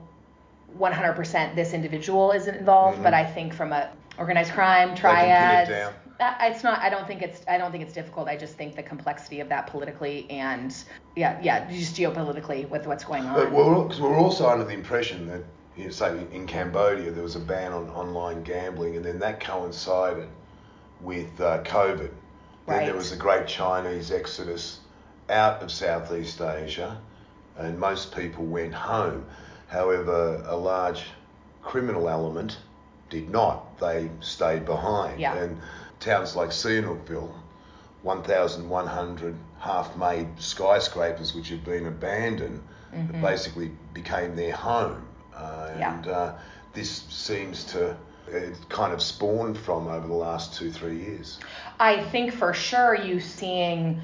100% 0.80 1.56
this 1.56 1.74
individual 1.74 2.32
isn't 2.32 2.56
involved, 2.56 2.96
Mm-hmm. 2.96 3.04
but 3.04 3.14
I 3.14 3.26
think 3.26 3.54
from 3.54 3.72
a 3.74 3.90
organized 4.18 4.52
crime 4.54 4.96
can 4.96 4.98
pin 4.98 5.12
it 5.12 5.66
triad. 5.68 5.94
It's 6.20 6.64
not. 6.64 6.80
I 6.80 6.90
don't 6.90 7.08
think 7.08 7.22
it's. 7.22 7.42
I 7.48 7.58
don't 7.58 7.72
think 7.72 7.84
it's 7.84 7.94
difficult. 7.94 8.28
I 8.28 8.38
just 8.38 8.56
think 8.56 8.76
the 8.76 8.84
complexity 8.84 9.40
of 9.40 9.50
that 9.50 9.68
politically 9.68 10.28
and 10.30 10.76
yeah, 11.16 11.40
yeah, 11.42 11.70
just 11.72 11.96
geopolitically 11.96 12.68
with 12.70 12.86
what's 12.88 13.04
going 13.04 13.24
But 13.24 13.48
on. 13.48 13.54
we're, 13.54 13.84
because 13.84 14.02
we're 14.02 14.18
also 14.18 14.48
under 14.48 14.66
the 14.66 14.74
impression 14.74 15.28
that, 15.28 15.42
you 15.76 15.86
know, 15.86 15.90
say 15.90 16.26
in 16.32 16.48
Cambodia, 16.48 17.12
there 17.12 17.24
was 17.24 17.36
a 17.36 17.40
ban 17.40 17.72
on 17.72 17.90
online 17.90 18.44
gambling, 18.44 18.96
and 18.96 19.06
then 19.06 19.20
that 19.20 19.40
coincided 19.40 20.28
with 21.02 21.40
uh, 21.40 21.64
COVID. 21.64 22.12
Then 22.68 22.86
there 22.86 22.96
was 22.96 23.14
a 23.14 23.16
great 23.16 23.48
Chinese 23.48 24.12
exodus 24.12 24.80
out 25.30 25.62
of 25.64 25.72
Southeast 25.72 26.42
Asia, 26.42 27.00
and 27.58 27.80
most 27.80 28.14
people 28.16 28.46
went 28.46 28.74
home. 28.74 29.26
However, 29.68 30.44
a 30.46 30.56
large 30.56 31.04
criminal 31.62 32.10
element 32.10 32.58
did 33.10 33.30
not. 33.30 33.80
They 33.80 34.10
stayed 34.20 34.66
behind. 34.66 35.20
Yeah. 35.20 35.36
And 35.38 35.60
towns 36.00 36.36
like 36.36 36.50
Sihanoukville, 36.50 37.32
1,100 38.04 39.36
half-made 39.60 40.28
skyscrapers 40.40 41.34
which 41.34 41.50
have 41.50 41.64
been 41.64 41.88
abandoned, 41.88 42.62
basically 43.22 43.72
became 43.94 44.36
their 44.36 44.54
home. 44.56 45.06
Uh, 45.36 45.72
Yeah. 45.78 45.96
And 45.98 46.08
uh, 46.08 46.34
this 46.74 47.04
seems 47.10 47.64
to 47.66 47.96
it 48.30 48.56
kind 48.70 48.92
of 48.92 49.02
spawned 49.02 49.58
from 49.58 49.88
over 49.88 50.06
the 50.08 50.14
last 50.14 50.54
two, 50.56 50.70
three 50.72 50.98
years. 51.00 51.40
I 51.80 52.04
think 52.04 52.34
for 52.34 52.54
sure 52.54 52.94
you 52.94 53.22
seeing 53.22 54.02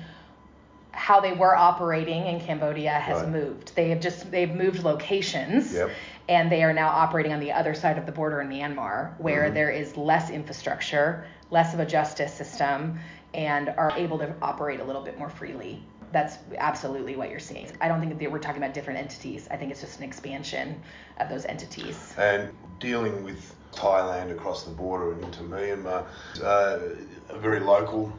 how 0.92 1.20
they 1.20 1.34
were 1.34 1.56
operating 1.56 2.26
in 2.28 2.40
Cambodia 2.40 2.92
has 2.92 3.22
Right. 3.24 3.30
moved. 3.32 3.76
They 3.76 3.90
have 3.90 4.00
just 4.00 4.32
they've 4.32 4.54
moved 4.54 4.84
locations. 4.84 5.74
Yep. 5.74 5.90
And 6.30 6.50
they 6.50 6.64
are 6.64 6.72
now 6.72 6.88
operating 6.88 7.34
on 7.34 7.42
the 7.42 7.52
other 7.52 7.74
side 7.74 7.98
of 7.98 8.06
the 8.06 8.14
border 8.14 8.40
in 8.40 8.48
Myanmar, 8.48 9.20
where 9.20 9.44
Mm-hmm. 9.46 9.56
there 9.56 9.72
is 9.72 9.98
less 9.98 10.30
infrastructure, 10.30 11.26
less 11.54 11.74
of 11.76 11.80
a 11.80 11.86
justice 11.86 12.34
system, 12.34 13.00
and 13.36 13.70
are 13.78 13.94
able 13.96 14.18
to 14.18 14.34
operate 14.42 14.80
a 14.80 14.84
little 14.84 15.04
bit 15.04 15.18
more 15.20 15.30
freely. 15.30 15.82
That's 16.12 16.38
absolutely 16.58 17.16
what 17.16 17.30
you're 17.30 17.40
seeing. 17.40 17.68
I 17.80 17.88
don't 17.88 18.00
think 18.00 18.18
that 18.20 18.32
we're 18.32 18.40
talking 18.40 18.62
about 18.62 18.74
different 18.74 19.00
entities. 19.00 19.48
I 19.50 19.56
think 19.58 19.72
it's 19.72 19.82
just 19.82 19.98
an 20.00 20.04
expansion 20.04 20.82
of 21.20 21.30
those 21.30 21.46
entities. 21.46 22.14
And 22.18 22.50
dealing 22.80 23.24
with 23.24 23.56
Thailand 23.72 24.32
across 24.32 24.64
the 24.64 24.72
border 24.72 25.14
and 25.14 25.24
into 25.24 25.42
Myanmar, 25.44 26.06
uh, 26.44 26.80
a 27.30 27.38
very 27.40 27.60
local. 27.60 28.12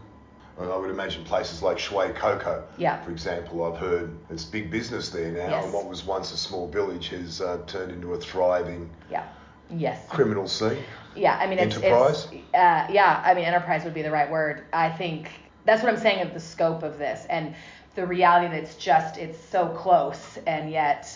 I 0.61 0.77
would 0.77 0.91
imagine 0.91 1.25
places 1.25 1.63
like 1.63 1.79
Shwe 1.79 2.15
Kokko, 2.15 2.63
Yeah. 2.79 3.03
for 3.03 3.11
example. 3.11 3.65
I've 3.65 3.79
heard 3.81 4.17
it's 4.31 4.45
big 4.45 4.71
business 4.71 5.11
there 5.11 5.33
now, 5.33 5.49
Yes. 5.51 5.65
and 5.65 5.73
what 5.73 5.87
was 5.87 6.05
once 6.07 6.33
a 6.33 6.37
small 6.37 6.69
village 6.69 7.09
has 7.09 7.41
uh, 7.41 7.59
turned 7.67 7.91
into 7.91 8.15
a 8.15 8.19
thriving 8.19 8.89
Yeah. 9.11 9.25
Yes. 9.71 10.07
criminal 10.09 10.49
scene. 10.49 10.83
Yeah, 11.17 11.37
I 11.37 11.47
mean, 11.47 11.59
it's, 11.59 11.77
Enterprise? 11.77 12.29
It's, 12.33 12.55
uh, 12.55 12.87
yeah, 12.91 13.23
I 13.25 13.35
mean, 13.35 13.45
enterprise 13.45 13.85
would 13.85 13.95
be 13.95 14.03
the 14.03 14.11
right 14.11 14.31
word. 14.31 14.65
I 14.73 14.91
think 14.91 15.31
that's 15.65 15.83
what 15.83 15.93
I'm 15.93 16.01
saying 16.01 16.23
of 16.27 16.35
the 16.35 16.41
scope 16.41 16.83
of 16.83 16.99
this 16.99 17.27
and 17.31 17.55
the 17.95 18.07
reality 18.07 18.49
that 18.49 18.63
it's 18.63 18.75
just 18.75 19.17
it's 19.19 19.39
so 19.39 19.69
close 19.69 20.39
and 20.47 20.71
yet 20.71 21.09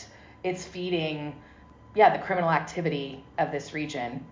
it's 0.44 0.64
feeding, 0.64 1.34
yeah, 1.94 2.16
the 2.16 2.22
criminal 2.22 2.50
activity 2.50 3.24
of 3.38 3.50
this 3.50 3.74
region, 3.74 4.24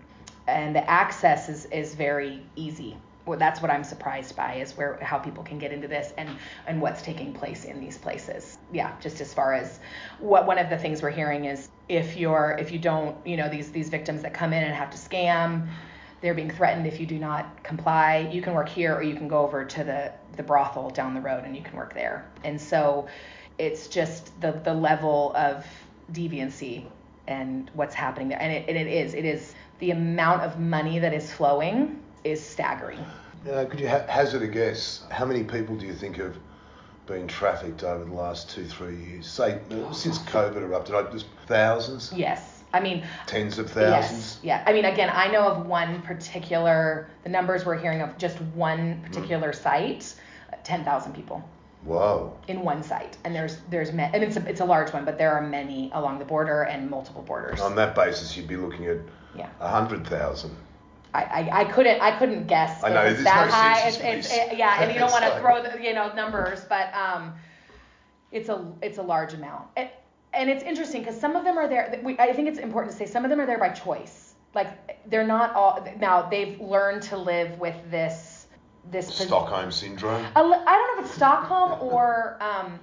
and 0.47 0.75
the 0.75 0.89
access 0.89 1.49
is 1.49 1.65
is 1.65 1.95
very 1.95 2.41
easy. 2.55 2.97
Well, 3.27 3.37
that's 3.37 3.61
what 3.61 3.69
I'm 3.69 3.83
surprised 3.83 4.35
by 4.35 4.55
is 4.55 4.77
where 4.77 4.97
how 5.01 5.17
people 5.17 5.43
can 5.43 5.59
get 5.59 5.71
into 5.73 5.87
this 5.87 6.13
and 6.17 6.29
and 6.65 6.81
what's 6.81 7.01
taking 7.01 7.33
place 7.33 7.65
in 7.65 7.79
these 7.79 7.97
places. 7.97 8.57
Yeah, 8.71 8.93
just 9.01 9.19
as 9.19 9.33
far 9.33 9.53
as 9.53 9.79
what 10.19 10.47
one 10.47 10.57
of 10.57 10.69
the 10.69 10.77
things 10.77 11.01
we're 11.01 11.11
hearing 11.11 11.45
is 11.45 11.69
if 11.89 12.15
you're 12.15 12.57
if 12.59 12.71
you 12.71 12.79
don't 12.79 13.15
you 13.27 13.35
know 13.35 13.49
these 13.49 13.71
these 13.71 13.89
victims 13.89 14.21
that 14.21 14.33
come 14.33 14.53
in 14.53 14.63
and 14.63 14.73
have 14.73 14.89
to 14.91 14.97
scam 14.97 15.67
they're 16.21 16.33
being 16.33 16.49
threatened 16.49 16.87
if 16.87 16.99
you 16.99 17.05
do 17.05 17.19
not 17.19 17.63
comply. 17.63 18.29
You 18.31 18.41
can 18.41 18.53
work 18.53 18.69
here 18.69 18.95
or 18.95 19.03
you 19.03 19.15
can 19.15 19.27
go 19.27 19.39
over 19.39 19.65
to 19.65 19.83
the 19.83 20.13
the 20.35 20.43
brothel 20.43 20.89
down 20.89 21.13
the 21.13 21.21
road 21.21 21.43
and 21.43 21.55
you 21.55 21.63
can 21.63 21.75
work 21.75 21.93
there. 21.93 22.29
And 22.43 22.59
so 22.59 23.07
it's 23.57 23.87
just 23.87 24.39
the 24.41 24.53
the 24.53 24.73
level 24.73 25.33
of 25.35 25.65
deviancy 26.11 26.85
and 27.27 27.69
what's 27.73 27.93
happening 27.93 28.29
there. 28.29 28.41
And 28.41 28.51
it, 28.51 28.69
it 28.69 28.87
is 28.87 29.13
it 29.13 29.25
is 29.25 29.53
the 29.79 29.91
amount 29.91 30.41
of 30.43 30.59
money 30.59 30.99
that 30.99 31.13
is 31.13 31.31
flowing 31.31 32.01
is 32.23 32.43
staggering 32.43 33.05
Uh, 33.49 33.65
could 33.65 33.79
you 33.79 33.87
ha- 33.87 34.05
hazard 34.07 34.41
a 34.41 34.47
guess? 34.47 35.03
How 35.09 35.25
many 35.25 35.43
people 35.43 35.75
do 35.75 35.85
you 35.85 35.93
think 35.93 36.17
have 36.17 36.35
been 37.05 37.27
trafficked 37.27 37.83
over 37.83 38.03
the 38.05 38.13
last 38.13 38.49
two, 38.49 38.65
three 38.65 38.95
years? 38.95 39.27
Say, 39.27 39.59
uh, 39.71 39.91
since 39.91 40.19
COVID 40.19 40.57
erupted, 40.57 40.95
I 40.95 41.03
just 41.11 41.27
thousands, 41.47 42.11
yes 42.13 42.57
i 42.73 42.79
mean 42.79 43.05
tens 43.25 43.57
of 43.57 43.67
Yes. 43.67 43.75
thousands. 43.75 44.39
Yeah. 44.43 44.63
I 44.65 44.73
mean, 44.73 44.85
again, 44.85 45.09
I 45.13 45.27
know 45.27 45.47
of 45.47 45.65
one 45.65 46.01
particular, 46.01 47.09
the 47.23 47.29
numbers 47.29 47.65
we're 47.65 47.77
hearing 47.77 48.01
of 48.01 48.17
just 48.17 48.39
one 48.55 49.01
particular 49.03 49.53
site, 49.53 50.15
10,000 50.63 51.13
people 51.13 51.43
Whoa. 51.83 52.37
in 52.47 52.61
one 52.61 52.83
site. 52.83 53.17
And 53.23 53.33
there's, 53.33 53.57
there's, 53.69 53.89
and 53.89 54.15
it's 54.15 54.37
a, 54.37 54.47
it's 54.47 54.61
a 54.61 54.65
large 54.65 54.91
one, 54.93 55.05
but 55.05 55.17
there 55.17 55.31
are 55.31 55.41
many 55.41 55.91
along 55.93 56.19
the 56.19 56.25
border 56.25 56.63
and 56.63 56.89
multiple 56.89 57.21
borders. 57.21 57.61
On 57.61 57.75
that 57.75 57.95
basis, 57.95 58.35
you'd 58.35 58.47
be 58.47 58.57
looking 58.57 58.85
at 58.87 58.97
yeah. 59.35 59.49
a 59.59 59.69
hundred 59.69 60.05
thousand. 60.07 60.55
I, 61.17 61.49
I, 61.51 61.59
I 61.61 61.65
couldn't, 61.65 62.01
I 62.01 62.17
couldn't 62.17 62.47
guess. 62.47 62.83
I 62.83 62.89
know, 62.89 63.01
it's 63.03 63.23
that 63.23 63.47
no 63.47 63.51
high. 63.51 63.87
It's, 63.87 63.97
it's, 63.99 64.31
it- 64.33 64.57
yeah. 64.57 64.81
And 64.83 64.91
you 64.93 64.99
don't 64.99 65.11
want 65.17 65.23
to 65.25 65.39
throw 65.39 65.63
the, 65.63 65.81
you 65.83 65.93
know, 65.93 66.13
numbers, 66.13 66.65
but, 66.69 66.93
um, 66.93 67.33
it's 68.31 68.49
a, 68.49 68.65
it's 68.81 68.97
a 68.97 69.01
large 69.03 69.33
amount. 69.33 69.67
And, 69.77 69.89
and 70.33 70.49
it's 70.49 70.63
interesting 70.63 71.01
because 71.01 71.19
some 71.19 71.35
of 71.35 71.43
them 71.43 71.57
are 71.57 71.67
there. 71.67 71.99
We, 72.03 72.17
I 72.19 72.33
think 72.33 72.47
it's 72.47 72.59
important 72.59 72.91
to 72.91 72.97
say 72.97 73.05
some 73.11 73.23
of 73.23 73.29
them 73.29 73.39
are 73.39 73.45
there 73.45 73.57
by 73.57 73.69
choice. 73.69 74.35
Like 74.53 74.99
they're 75.09 75.25
not 75.27 75.53
all 75.53 75.85
now. 75.99 76.27
They've 76.29 76.59
learned 76.59 77.03
to 77.03 77.17
live 77.17 77.57
with 77.59 77.75
this 77.91 78.47
this 78.89 79.13
Stockholm 79.13 79.71
syndrome. 79.71 80.25
a 80.25 80.29
I 80.39 80.41
don't 80.41 80.97
know 80.97 80.99
if 81.03 81.05
it's 81.05 81.15
Stockholm 81.15 81.77
or 81.81 82.37
um, 82.41 82.79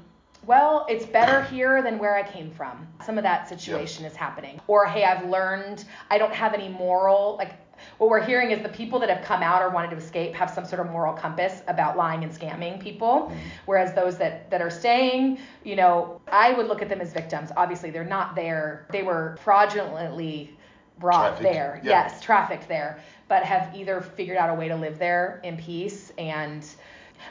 well, 0.46 0.86
it's 0.88 1.06
better 1.06 1.42
here 1.42 1.82
than 1.82 1.98
where 1.98 2.14
I 2.16 2.22
came 2.22 2.50
from. 2.50 2.86
Some 3.04 3.16
of 3.18 3.24
that 3.24 3.48
situation 3.48 4.04
is 4.04 4.14
happening. 4.14 4.60
Or 4.66 4.86
hey, 4.86 5.04
I've 5.04 5.28
learned 5.28 5.84
I 6.10 6.18
don't 6.18 6.34
have 6.34 6.54
any 6.54 6.68
moral 6.68 7.36
like. 7.38 7.52
What 7.98 8.10
we're 8.10 8.24
hearing 8.24 8.50
is 8.50 8.62
the 8.62 8.68
people 8.68 8.98
that 9.00 9.08
have 9.08 9.24
come 9.24 9.42
out 9.42 9.62
or 9.62 9.70
wanted 9.70 9.90
to 9.90 9.96
escape 9.96 10.34
have 10.34 10.50
some 10.50 10.64
sort 10.64 10.84
of 10.84 10.90
moral 10.90 11.14
compass 11.14 11.62
about 11.68 11.96
lying 11.96 12.24
and 12.24 12.32
scamming 12.32 12.80
people, 12.80 13.28
mm-hmm. 13.30 13.38
whereas 13.66 13.94
those 13.94 14.18
that 14.18 14.50
that 14.50 14.60
are 14.60 14.70
staying, 14.70 15.38
you 15.62 15.76
know, 15.76 16.20
I 16.30 16.52
would 16.52 16.66
look 16.66 16.82
at 16.82 16.88
them 16.88 17.00
as 17.00 17.12
victims. 17.12 17.50
Obviously, 17.56 17.90
they're 17.90 18.04
not 18.04 18.34
there. 18.34 18.86
They 18.90 19.02
were 19.02 19.38
fraudulently 19.42 20.56
brought 20.98 21.38
Trafficked. 21.38 21.42
there. 21.42 21.80
Yeah. 21.82 21.90
Yes, 21.90 22.22
trafficked 22.22 22.68
there, 22.68 23.00
but 23.28 23.42
have 23.44 23.74
either 23.74 24.00
figured 24.00 24.36
out 24.36 24.50
a 24.50 24.54
way 24.54 24.68
to 24.68 24.76
live 24.76 24.98
there 24.98 25.40
in 25.44 25.56
peace 25.56 26.12
and. 26.18 26.64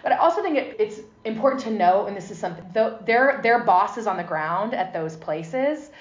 But 0.02 0.13
I 0.13 0.18
also 0.18 0.42
think 0.42 0.58
it, 0.58 0.76
it's 0.80 1.02
important 1.24 1.62
to 1.63 1.70
know, 1.70 2.08
and 2.08 2.18
this 2.18 2.32
is 2.32 2.39
something, 2.39 2.66
though 2.74 2.98
their 3.06 3.42
their 3.44 3.60
bosses 3.60 4.08
on 4.08 4.18
the 4.18 4.24
ground 4.24 4.74
at 4.74 4.92
those 4.92 5.16
places 5.16 5.92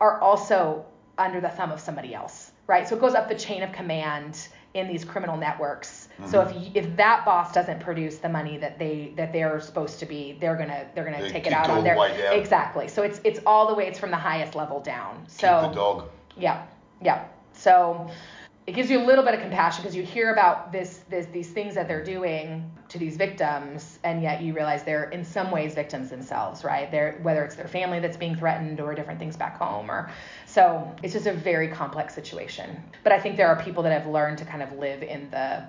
are 0.00 0.20
also 0.20 0.84
under 1.18 1.40
the 1.40 1.48
thumb 1.48 1.70
of 1.70 1.80
somebody 1.80 2.14
else, 2.14 2.45
right? 2.66 2.88
So 2.88 2.96
it 2.96 3.00
goes 3.00 3.14
up 3.14 3.28
the 3.28 3.34
chain 3.34 3.62
of 3.62 3.72
command 3.72 4.48
in 4.74 4.86
these 4.86 5.04
criminal 5.04 5.36
networks. 5.36 6.08
So 6.26 6.42
mm-hmm. 6.42 6.76
if 6.76 6.86
if 6.86 6.96
that 6.96 7.24
boss 7.24 7.52
doesn't 7.52 7.80
produce 7.80 8.18
the 8.18 8.28
money 8.28 8.58
that 8.58 8.78
they 8.78 9.12
that 9.16 9.32
they're 9.32 9.60
supposed 9.60 9.98
to 10.00 10.06
be, 10.06 10.36
they're 10.40 10.56
gonna 10.56 10.86
they're 10.94 11.04
gonna 11.04 11.20
They're 11.20 11.30
take 11.30 11.46
it 11.46 11.52
out 11.52 11.70
on 11.70 11.78
the 11.78 11.94
their 11.94 12.32
exactly. 12.32 12.88
So 12.88 13.02
it's 13.02 13.20
it's 13.24 13.40
all 13.46 13.66
the 13.66 13.74
way 13.74 13.86
it's 13.86 13.98
from 13.98 14.10
the 14.10 14.16
highest 14.16 14.54
level 14.54 14.80
down. 14.80 15.24
So 15.28 15.62
Keep 15.62 15.70
the 15.70 15.76
dog. 15.76 16.08
yeah, 16.36 16.66
yeah. 17.00 17.24
So 17.54 18.10
it 18.66 18.74
gives 18.74 18.90
you 18.90 19.00
a 19.00 19.04
little 19.04 19.22
bit 19.24 19.32
of 19.34 19.40
compassion 19.40 19.82
because 19.82 19.94
you 19.94 20.02
hear 20.02 20.32
about 20.32 20.72
this, 20.72 21.02
this, 21.08 21.26
these 21.26 21.48
things 21.50 21.74
that 21.76 21.86
they're 21.86 22.02
doing 22.02 22.68
to 22.88 22.98
these 22.98 23.16
victims, 23.16 23.98
and 24.02 24.22
yet 24.22 24.42
you 24.42 24.54
realize 24.54 24.82
they're 24.82 25.10
in 25.10 25.24
some 25.24 25.50
ways 25.52 25.74
victims 25.74 26.10
themselves, 26.10 26.64
right? 26.64 26.90
They're 26.90 27.18
whether 27.22 27.44
it's 27.44 27.54
their 27.54 27.68
family 27.68 28.00
that's 28.00 28.16
being 28.16 28.34
threatened 28.34 28.80
or 28.80 28.94
different 28.94 29.20
things 29.20 29.36
back 29.36 29.58
home, 29.58 29.90
or 29.90 30.10
so 30.46 30.92
it's 31.02 31.12
just 31.12 31.26
a 31.26 31.32
very 31.32 31.68
complex 31.68 32.14
situation. 32.14 32.82
But 33.04 33.12
I 33.12 33.20
think 33.20 33.36
there 33.36 33.48
are 33.48 33.60
people 33.62 33.82
that 33.84 33.92
have 33.92 34.10
learned 34.10 34.38
to 34.38 34.44
kind 34.44 34.62
of 34.62 34.72
live 34.72 35.02
in 35.02 35.30
the 35.30 35.64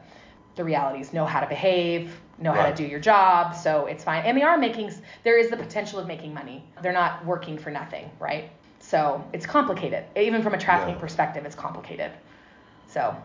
the 0.55 0.63
realities, 0.63 1.13
know 1.13 1.23
how 1.23 1.39
to 1.39 1.45
behave, 1.45 2.19
know 2.39 2.51
how 2.51 2.67
to 2.67 2.73
do 2.73 2.83
your 2.83 2.99
job, 2.99 3.55
so 3.55 3.85
it's 3.85 4.03
fine. 4.03 4.23
And 4.23 4.35
they 4.35 4.41
are 4.41 4.57
making, 4.57 4.91
there 5.23 5.37
is 5.37 5.51
the 5.51 5.55
potential 5.57 5.99
of 5.99 6.07
making 6.07 6.33
money. 6.33 6.63
They're 6.81 6.91
not 6.93 7.23
working 7.27 7.59
for 7.59 7.69
nothing, 7.69 8.09
right? 8.19 8.49
So 8.79 9.23
it's 9.33 9.45
complicated. 9.45 10.05
Even 10.15 10.41
from 10.41 10.55
a 10.55 10.57
trafficking 10.57 10.95
Yeah. 10.95 10.99
perspective, 11.01 11.45
it's 11.45 11.53
complicated. 11.53 12.11
So 12.97 13.15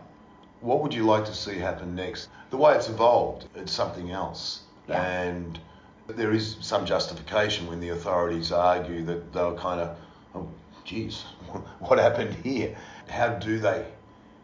What 0.61 0.83
would 0.83 0.93
you 0.93 1.03
like 1.03 1.25
to 1.25 1.33
see 1.33 1.57
happen 1.57 1.95
next? 1.95 2.29
The 2.51 2.57
way 2.57 2.75
it's 2.75 2.89
evolved, 2.89 3.47
it's 3.55 3.71
something 3.71 4.11
else. 4.11 4.61
Yeah. 4.87 5.01
And 5.01 5.59
there 6.05 6.31
is 6.31 6.57
some 6.61 6.85
justification 6.85 7.65
when 7.65 7.79
the 7.79 7.89
authorities 7.89 8.51
argue 8.51 9.03
that 9.05 9.33
they'll 9.33 9.57
kind 9.57 9.81
of, 9.81 9.97
oh, 10.35 10.47
geez, 10.85 11.21
what 11.79 11.97
happened 11.97 12.35
here? 12.35 12.77
How 13.07 13.29
do 13.29 13.57
they 13.57 13.83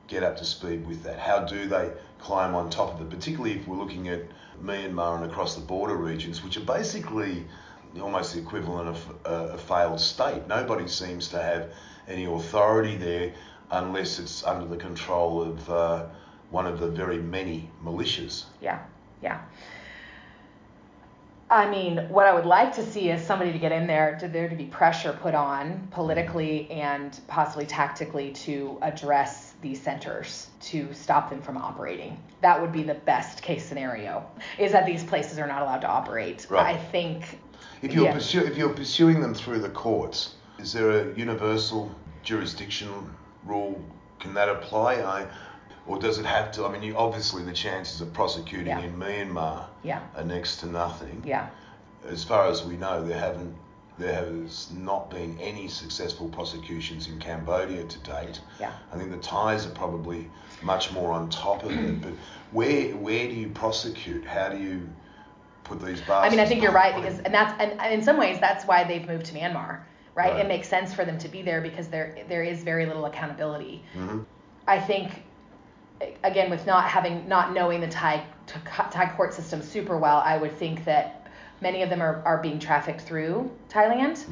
get 0.07 0.23
up 0.23 0.35
to 0.37 0.45
speed 0.45 0.87
with 0.87 1.03
that? 1.03 1.19
How 1.19 1.45
do 1.45 1.67
they 1.67 1.91
climb 2.17 2.55
on 2.55 2.71
top 2.71 2.95
of 2.95 3.01
it? 3.01 3.11
Particularly 3.11 3.53
if 3.53 3.67
we're 3.67 3.77
looking 3.77 4.07
at 4.07 4.23
Myanmar 4.63 5.21
and 5.21 5.31
across 5.31 5.53
the 5.53 5.61
border 5.61 5.95
regions, 5.95 6.43
which 6.43 6.57
are 6.57 6.65
basically 6.65 7.45
almost 8.01 8.33
the 8.33 8.39
equivalent 8.39 8.89
of 8.89 9.15
a, 9.25 9.53
a 9.53 9.57
failed 9.59 9.99
state. 9.99 10.47
Nobody 10.47 10.87
seems 10.87 11.27
to 11.29 11.39
have 11.39 11.71
any 12.07 12.25
authority 12.25 12.97
there 12.97 13.31
unless 13.71 14.19
it's 14.19 14.43
under 14.43 14.65
the 14.65 14.77
control 14.77 15.41
of 15.41 15.69
uh, 15.69 16.05
one 16.49 16.65
of 16.65 16.79
the 16.79 16.88
very 16.88 17.17
many 17.17 17.69
militias. 17.84 18.45
Yeah, 18.62 18.79
yeah. 19.21 19.41
I 21.51 21.67
mean, 21.67 21.97
what 22.10 22.27
I 22.27 22.34
would 22.34 22.45
like 22.45 22.75
to 22.75 22.86
see 22.86 23.10
is 23.10 23.25
somebody 23.25 23.51
to 23.51 23.58
get 23.58 23.71
in 23.71 23.88
there, 23.88 24.17
to 24.19 24.27
there 24.27 24.47
to 24.47 24.55
be 24.55 24.65
pressure 24.65 25.17
put 25.19 25.34
on 25.34 25.88
politically 25.89 26.69
and 26.69 27.19
possibly 27.27 27.65
tactically 27.65 28.32
to 28.34 28.77
address 28.84 29.55
these 29.62 29.82
centers 29.82 30.47
to 30.62 30.93
stop 30.93 31.29
them 31.32 31.41
from 31.41 31.58
operating. 31.58 32.21
That 32.41 32.62
would 32.62 32.71
be 32.71 32.84
the 32.84 32.93
best 32.93 33.41
case 33.41 33.65
scenario. 33.65 34.29
Is 34.60 34.71
that 34.73 34.86
these 34.86 35.03
places 35.03 35.39
are 35.39 35.47
not 35.47 35.63
allowed 35.63 35.82
to 35.82 35.89
operate. 35.89 36.45
Right. 36.49 36.75
I 36.75 36.77
think. 36.77 37.39
If 37.82 37.93
you're 37.93 38.05
yeah. 38.05 38.15
pursu- 38.15 38.47
if 38.47 38.55
you're 38.55 38.73
pursuing 38.73 39.19
them 39.19 39.34
through 39.34 39.60
the 39.60 39.69
courts, 39.69 40.36
is 40.60 40.71
there 40.71 40.91
a 40.91 41.15
universal 41.15 41.89
jurisdiction 42.21 42.89
rule? 43.45 43.82
Can 44.19 44.34
that 44.34 44.49
apply? 44.49 44.95
I, 44.95 45.28
or 45.88 45.97
does 45.97 46.19
it 46.19 46.25
have 46.25 46.52
to? 46.54 46.65
I 46.65 46.71
mean, 46.71 46.84
you, 46.84 46.95
obviously 46.97 47.43
the 47.43 47.54
chances 47.54 48.02
of 48.02 48.13
prosecuting 48.13 48.67
Yeah. 48.67 48.80
in 48.82 48.95
Myanmar 48.97 49.65
Yeah. 49.84 50.02
are 50.15 50.23
next 50.23 50.58
to 50.58 50.65
nothing. 50.67 51.23
Yeah. 51.25 51.47
As 52.08 52.23
far 52.23 52.47
as 52.47 52.63
we 52.65 52.75
know, 52.78 53.04
there 53.06 53.19
haven't 53.19 53.56
there 53.97 54.15
has 54.25 54.71
not 54.71 55.10
been 55.10 55.38
any 55.41 55.67
successful 55.67 56.30
prosecutions 56.30 57.10
in 57.10 57.19
Cambodia 57.19 57.84
to 57.84 57.99
date. 57.99 58.39
Yeah. 58.58 58.71
I 58.93 58.97
think 58.97 59.12
the 59.12 59.17
Thais 59.17 59.65
are 59.65 59.71
probably 59.71 60.30
much 60.62 60.93
more 60.93 61.12
on 61.12 61.30
top 61.30 61.63
of 61.63 61.71
it. 61.71 62.02
But 62.02 62.13
where 62.52 62.95
where 62.95 63.28
do 63.28 63.34
you 63.34 63.49
prosecute? 63.49 64.23
How 64.25 64.47
do 64.49 64.58
you 64.58 64.88
put 65.65 65.82
these 65.82 65.99
bars? 66.02 66.25
I 66.25 66.30
mean, 66.30 66.39
I 66.39 66.45
think 66.45 66.63
you're 66.63 66.71
right 66.71 66.95
because, 66.95 67.19
and 67.19 67.34
that's, 67.34 67.62
and 67.62 67.93
in 67.93 68.02
some 68.02 68.15
ways, 68.17 68.39
that's 68.39 68.63
why 68.65 68.86
they've 68.86 69.06
moved 69.06 69.25
to 69.28 69.34
Myanmar, 69.34 69.82
right? 70.19 70.34
Right. 70.34 70.45
It 70.45 70.47
makes 70.47 70.67
sense 70.67 70.93
for 70.93 71.05
them 71.05 71.17
to 71.19 71.29
be 71.29 71.41
there 71.41 71.62
because 71.62 71.88
there 71.88 72.08
there 72.27 72.43
is 72.43 72.63
very 72.63 72.86
little 72.86 73.05
accountability. 73.05 73.84
hmm 73.93 74.19
I 74.67 74.79
think, 74.79 75.23
again, 76.23 76.51
with 76.51 76.67
not 76.67 76.84
having, 76.84 77.27
not 77.27 77.53
knowing 77.53 77.82
the 77.82 77.88
Thai 77.88 78.23
Thai 78.91 79.12
court 79.17 79.34
system 79.34 79.63
super 79.63 79.97
well, 79.97 80.17
I 80.17 80.38
would 80.38 80.55
think 80.58 80.86
that 80.86 81.25
many 81.60 81.82
of 81.82 81.89
them 81.89 82.01
are, 82.01 82.21
are 82.23 82.38
being 82.38 82.60
trafficked 82.60 83.01
through 83.01 83.49
Thailand, 83.69 84.23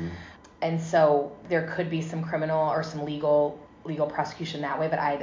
and 0.61 0.79
so 0.79 1.31
there 1.49 1.65
could 1.75 1.89
be 1.89 2.01
some 2.01 2.21
criminal 2.23 2.69
or 2.69 2.83
some 2.83 3.03
legal 3.03 3.57
legal 3.83 4.05
prosecution 4.05 4.61
that 4.61 4.79
way. 4.79 4.87
But 4.89 4.99
I, 4.99 5.13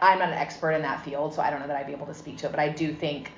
I 0.00 0.12
I'm 0.12 0.18
not 0.18 0.30
an 0.30 0.34
expert 0.34 0.72
in 0.72 0.82
that 0.82 1.04
field, 1.04 1.34
so 1.34 1.42
I 1.42 1.50
don't 1.50 1.60
know 1.60 1.68
that 1.68 1.76
I'd 1.76 1.86
be 1.86 1.92
able 1.92 2.06
to 2.06 2.14
speak 2.14 2.38
to 2.38 2.46
it. 2.46 2.50
But 2.50 2.60
I 2.60 2.68
do 2.70 2.92
think, 2.92 3.30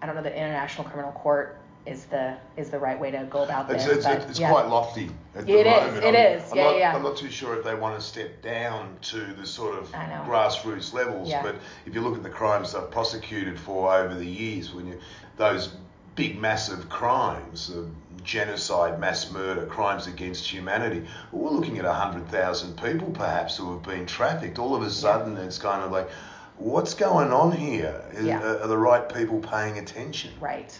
I 0.00 0.06
don't 0.06 0.14
know 0.14 0.22
that 0.22 0.32
International 0.34 0.84
Criminal 0.88 1.12
Court 1.12 1.58
is 1.88 2.04
the 2.06 2.36
is 2.56 2.70
the 2.70 2.78
right 2.78 2.98
way 3.00 3.10
to 3.10 3.26
go 3.30 3.42
about 3.44 3.68
this. 3.68 3.86
it's, 3.86 4.04
but, 4.04 4.22
it's 4.28 4.38
yeah. 4.38 4.50
quite 4.50 4.68
lofty 4.68 5.10
at 5.34 5.46
the 5.46 5.52
It 5.58 5.66
is, 5.66 5.72
moment. 5.94 6.04
it 6.04 6.08
I'm, 6.08 6.14
is. 6.14 6.50
I'm 6.52 6.56
Yeah, 6.58 6.64
not, 6.64 6.78
yeah. 6.78 6.96
I'm 6.96 7.02
not 7.02 7.16
too 7.16 7.30
sure 7.30 7.56
if 7.58 7.64
they 7.64 7.74
want 7.74 7.98
to 7.98 8.04
step 8.04 8.42
down 8.42 8.96
to 9.02 9.20
the 9.34 9.46
sort 9.46 9.78
of 9.78 9.90
grassroots 9.92 10.92
levels, 10.92 11.28
Yeah. 11.28 11.42
but 11.42 11.56
if 11.86 11.94
you 11.94 12.00
look 12.00 12.16
at 12.16 12.22
the 12.22 12.30
crimes 12.30 12.72
they've 12.72 12.90
prosecuted 12.90 13.58
for 13.58 13.94
over 13.94 14.14
the 14.14 14.26
years, 14.26 14.72
when 14.74 14.86
you 14.86 14.98
those 15.36 15.70
big 16.14 16.38
massive 16.38 16.88
crimes, 16.88 17.70
uh, 17.70 17.82
genocide, 18.24 18.98
mass 19.00 19.30
murder, 19.30 19.64
crimes 19.66 20.06
against 20.06 20.46
humanity, 20.52 21.06
we're 21.32 21.50
looking 21.50 21.78
at 21.78 21.84
100,000 21.84 22.76
people 22.82 23.10
perhaps 23.12 23.56
who 23.56 23.72
have 23.72 23.82
been 23.84 24.04
trafficked. 24.04 24.58
All 24.58 24.74
of 24.74 24.82
a 24.82 24.90
sudden, 24.90 25.36
it's 25.36 25.58
kind 25.58 25.82
of 25.82 25.92
like, 25.92 26.10
what's 26.56 26.92
going 26.94 27.32
on 27.32 27.52
here? 27.52 28.02
Is, 28.12 28.26
Yeah. 28.26 28.42
are, 28.42 28.62
are 28.62 28.66
the 28.66 28.76
right 28.76 29.08
people 29.08 29.38
paying 29.38 29.78
attention? 29.78 30.32
Right. 30.40 30.76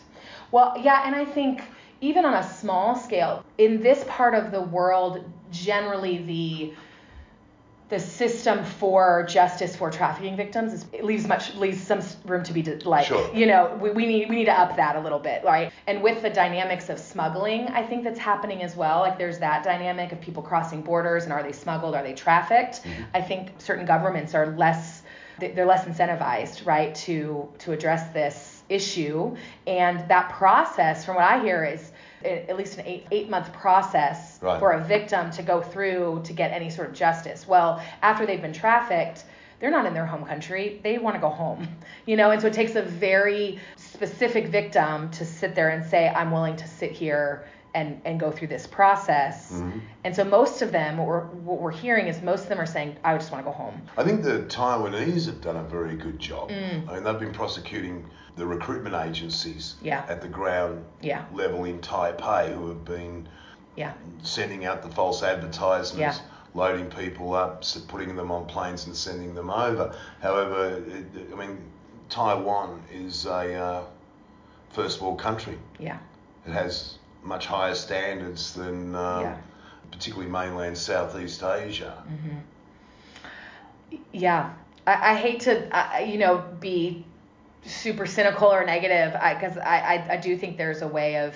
Well, 0.51 0.75
yeah, 0.79 1.03
and 1.07 1.15
I 1.15 1.25
think 1.25 1.63
even 2.01 2.25
on 2.25 2.35
a 2.35 2.43
small 2.43 2.95
scale, 2.95 3.45
in 3.59 3.83
this 3.83 4.05
part 4.09 4.35
of 4.35 4.51
the 4.51 4.61
world, 4.61 5.25
generally 5.51 6.19
the 6.19 6.75
the 7.89 7.99
system 7.99 8.65
for 8.65 9.25
justice 9.27 9.75
for 9.75 9.91
trafficking 9.91 10.37
victims 10.37 10.75
is, 10.75 10.85
it 10.93 11.05
leaves 11.05 11.27
much 11.27 11.55
leaves 11.55 11.81
some 11.81 12.01
room 12.27 12.43
to 12.43 12.53
be 12.53 12.61
de- 12.61 12.87
like 12.87 13.07
Sure. 13.07 13.35
you 13.35 13.47
know 13.47 13.79
we, 13.81 13.91
we 13.91 14.05
need 14.07 14.29
we 14.29 14.37
need 14.37 14.45
to 14.45 14.53
up 14.53 14.77
that 14.77 14.97
a 14.97 15.01
little 15.01 15.19
bit 15.19 15.43
right? 15.43 15.73
And 15.87 16.03
with 16.03 16.21
the 16.21 16.29
dynamics 16.29 16.91
of 16.91 16.99
smuggling 16.99 17.69
i 17.69 17.83
think 17.83 18.05
that's 18.05 18.19
happening 18.19 18.63
as 18.63 18.77
well. 18.77 19.01
Like 19.01 19.17
there's 19.17 19.39
that 19.39 19.65
dynamic 19.65 20.13
of 20.13 20.21
people 20.21 20.43
crossing 20.43 20.83
borders 20.83 21.25
and 21.25 21.33
are 21.33 21.43
they 21.43 21.53
smuggled 21.53 21.95
are 21.95 22.03
they 22.03 22.13
trafficked? 22.13 22.83
Mm-hmm. 22.83 23.05
I 23.15 23.23
think 23.23 23.53
certain 23.59 23.87
governments 23.87 24.35
are 24.35 24.49
less 24.49 25.03
they're 25.39 25.65
less 25.65 25.87
incentivized 25.87 26.67
right 26.67 26.95
to 26.95 27.49
to 27.61 27.73
address 27.73 28.13
this 28.13 28.58
issue 28.69 29.35
and 29.67 30.07
that 30.09 30.29
process 30.31 31.05
from 31.05 31.15
what 31.17 31.25
i 31.25 31.41
hear 31.43 31.65
is 31.65 31.93
at 32.25 32.57
least 32.57 32.79
an 32.79 32.87
eight 32.87 33.07
eight 33.11 33.31
month 33.31 33.53
process 33.53 34.39
Right. 34.43 34.59
for 34.59 34.73
a 34.73 34.85
victim 34.85 35.31
to 35.33 35.43
go 35.43 35.61
through 35.61 36.23
to 36.25 36.33
get 36.33 36.51
any 36.53 36.69
sort 36.71 36.89
of 36.89 36.95
justice 36.95 37.47
well 37.49 37.83
after 38.03 38.27
they've 38.27 38.43
been 38.43 38.53
trafficked 38.53 39.25
they're 39.61 39.71
not 39.71 39.87
in 39.87 39.95
their 39.95 40.07
home 40.07 40.25
country 40.25 40.81
they 40.85 40.99
want 40.99 41.15
to 41.17 41.21
go 41.21 41.29
home 41.31 41.67
you 42.07 42.17
know 42.17 42.31
and 42.31 42.41
so 42.41 42.47
it 42.49 42.53
takes 42.53 42.75
a 42.75 42.83
very 42.83 43.59
specific 43.77 44.49
victim 44.49 45.11
to 45.11 45.25
sit 45.25 45.55
there 45.55 45.71
and 45.71 45.85
say 45.85 46.09
i'm 46.11 46.31
willing 46.31 46.57
to 46.57 46.69
sit 46.69 46.91
here 46.93 47.47
and 47.75 48.01
and 48.05 48.19
go 48.19 48.31
through 48.31 48.49
this 48.49 48.67
process 48.67 49.53
Mhm. 49.53 49.81
and 50.05 50.15
so 50.17 50.25
most 50.25 50.63
of 50.63 50.73
them 50.73 50.97
what 50.99 51.07
we're 51.07 51.21
what 51.49 51.59
we're 51.61 51.71
hearing 51.71 52.07
is 52.07 52.21
most 52.23 52.45
of 52.45 52.49
them 52.49 52.59
are 52.61 52.67
saying 52.67 52.97
i 53.05 53.17
just 53.17 53.31
want 53.31 53.45
to 53.45 53.51
go 53.51 53.57
home 53.57 53.81
I 53.97 54.05
think 54.05 54.23
the 54.23 54.41
Taiwanese 54.49 55.27
have 55.27 55.41
done 55.41 55.57
a 55.57 55.63
very 55.65 55.97
good 55.97 56.19
job. 56.19 56.51
Mm. 56.51 56.89
I 56.89 56.95
mean, 56.95 57.05
they've 57.05 57.19
been 57.19 57.33
prosecuting 57.33 58.05
the 58.39 58.47
recruitment 58.47 58.95
agencies 58.95 59.75
Yeah. 59.83 60.05
at 60.09 60.23
the 60.23 60.29
ground 60.29 60.85
Yeah. 61.01 61.25
level 61.35 61.65
in 61.65 61.81
Taipei 61.81 62.55
who 62.55 62.69
have 62.69 62.85
been 62.85 63.29
yeah 63.77 63.93
sending 64.23 64.65
out 64.65 64.83
the 64.83 64.89
false 64.89 65.23
advertisements, 65.23 66.21
loading 66.55 66.87
people 66.91 67.35
up, 67.35 67.63
putting 67.89 68.17
them 68.17 68.31
on 68.31 68.47
planes 68.47 68.87
and 68.87 68.97
sending 68.97 69.35
them 69.35 69.51
over. 69.51 69.95
However, 70.23 70.83
it, 70.87 71.07
I 71.33 71.37
mean, 71.37 71.59
Taiwan 72.09 72.83
is 72.93 73.27
a 73.27 73.55
uh, 73.55 73.85
first 74.71 75.01
world 75.03 75.19
country. 75.19 75.59
yeah 75.79 75.99
It 76.47 76.53
has 76.53 76.99
much 77.23 77.47
higher 77.47 77.75
standards 77.75 78.55
than 78.55 78.95
um, 78.95 79.35
particularly 79.91 80.31
mainland 80.31 80.79
Southeast 80.79 81.43
Asia. 81.43 82.03
yeah 84.13 84.53
i, 84.87 85.13
I 85.13 85.15
hate 85.15 85.41
to 85.41 85.69
I- 85.77 86.01
you 86.01 86.19
know 86.19 86.45
be 86.61 87.05
super 87.65 88.07
cynical 88.07 88.49
or 88.49 88.65
negative 88.65 89.13
because 89.13 89.59
I, 89.59 89.79
I, 89.79 90.13
I 90.13 90.17
do 90.17 90.37
think 90.37 90.57
there's 90.57 90.83
a 90.83 90.89
way 90.89 91.19
of 91.19 91.35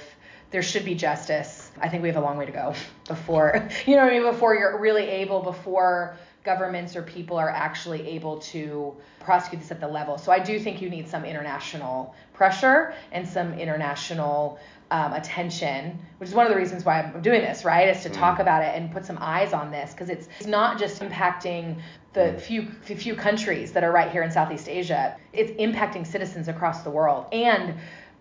there 0.51 0.63
should 0.63 0.85
be 0.85 0.95
justice. 0.95 1.71
I 1.81 1.89
think 1.89 2.03
we 2.03 2.09
have 2.09 2.17
a 2.17 2.21
long 2.21 2.37
way 2.37 2.47
to 2.47 2.53
go 2.53 2.75
before 3.09 3.69
you 3.87 3.97
know 3.97 4.03
what 4.03 4.13
i 4.13 4.19
mean 4.19 4.31
before 4.31 4.55
you're 4.55 4.79
really 4.79 5.05
able 5.05 5.43
before 5.43 6.17
governments 6.45 6.97
or 6.97 7.03
people 7.03 7.37
are 7.37 7.51
actually 7.51 8.07
able 8.09 8.39
to 8.39 8.93
prosecute 9.21 9.61
this 9.61 9.71
at 9.71 9.81
the 9.81 9.89
level. 9.89 10.19
So 10.19 10.33
i 10.33 10.39
do 10.39 10.59
think 10.59 10.83
you 10.83 10.91
need 10.91 11.09
some 11.09 11.25
international 11.25 12.15
pressure 12.35 12.95
and 13.13 13.27
some 13.27 13.55
international 13.55 14.59
um, 14.93 15.13
attention 15.15 15.99
which 16.19 16.29
is 16.29 16.35
one 16.35 16.47
of 16.47 16.53
the 16.53 16.59
reasons 16.59 16.85
why 16.85 17.01
i'm 17.01 17.23
doing 17.23 17.41
this 17.41 17.65
right 17.65 17.89
is 17.89 18.03
to 18.03 18.11
talk 18.11 18.39
about 18.39 18.63
it 18.63 18.75
and 18.77 18.93
put 18.93 19.05
some 19.05 19.19
eyes 19.21 19.53
on 19.53 19.71
this 19.71 19.93
because 19.93 20.09
it's, 20.09 20.29
it's 20.39 20.47
not 20.47 20.79
just 20.79 21.01
impacting 21.01 21.81
the 22.13 22.35
few 22.35 22.69
the 22.87 22.95
few 22.95 23.15
countries 23.15 23.73
that 23.73 23.85
are 23.85 23.93
right 23.93 24.11
here 24.11 24.23
in 24.23 24.31
Southeast 24.31 24.69
Asia, 24.69 25.17
it's 25.33 25.51
impacting 25.53 26.07
citizens 26.07 26.49
across 26.49 26.83
the 26.83 26.91
world 26.91 27.27
and 27.33 27.75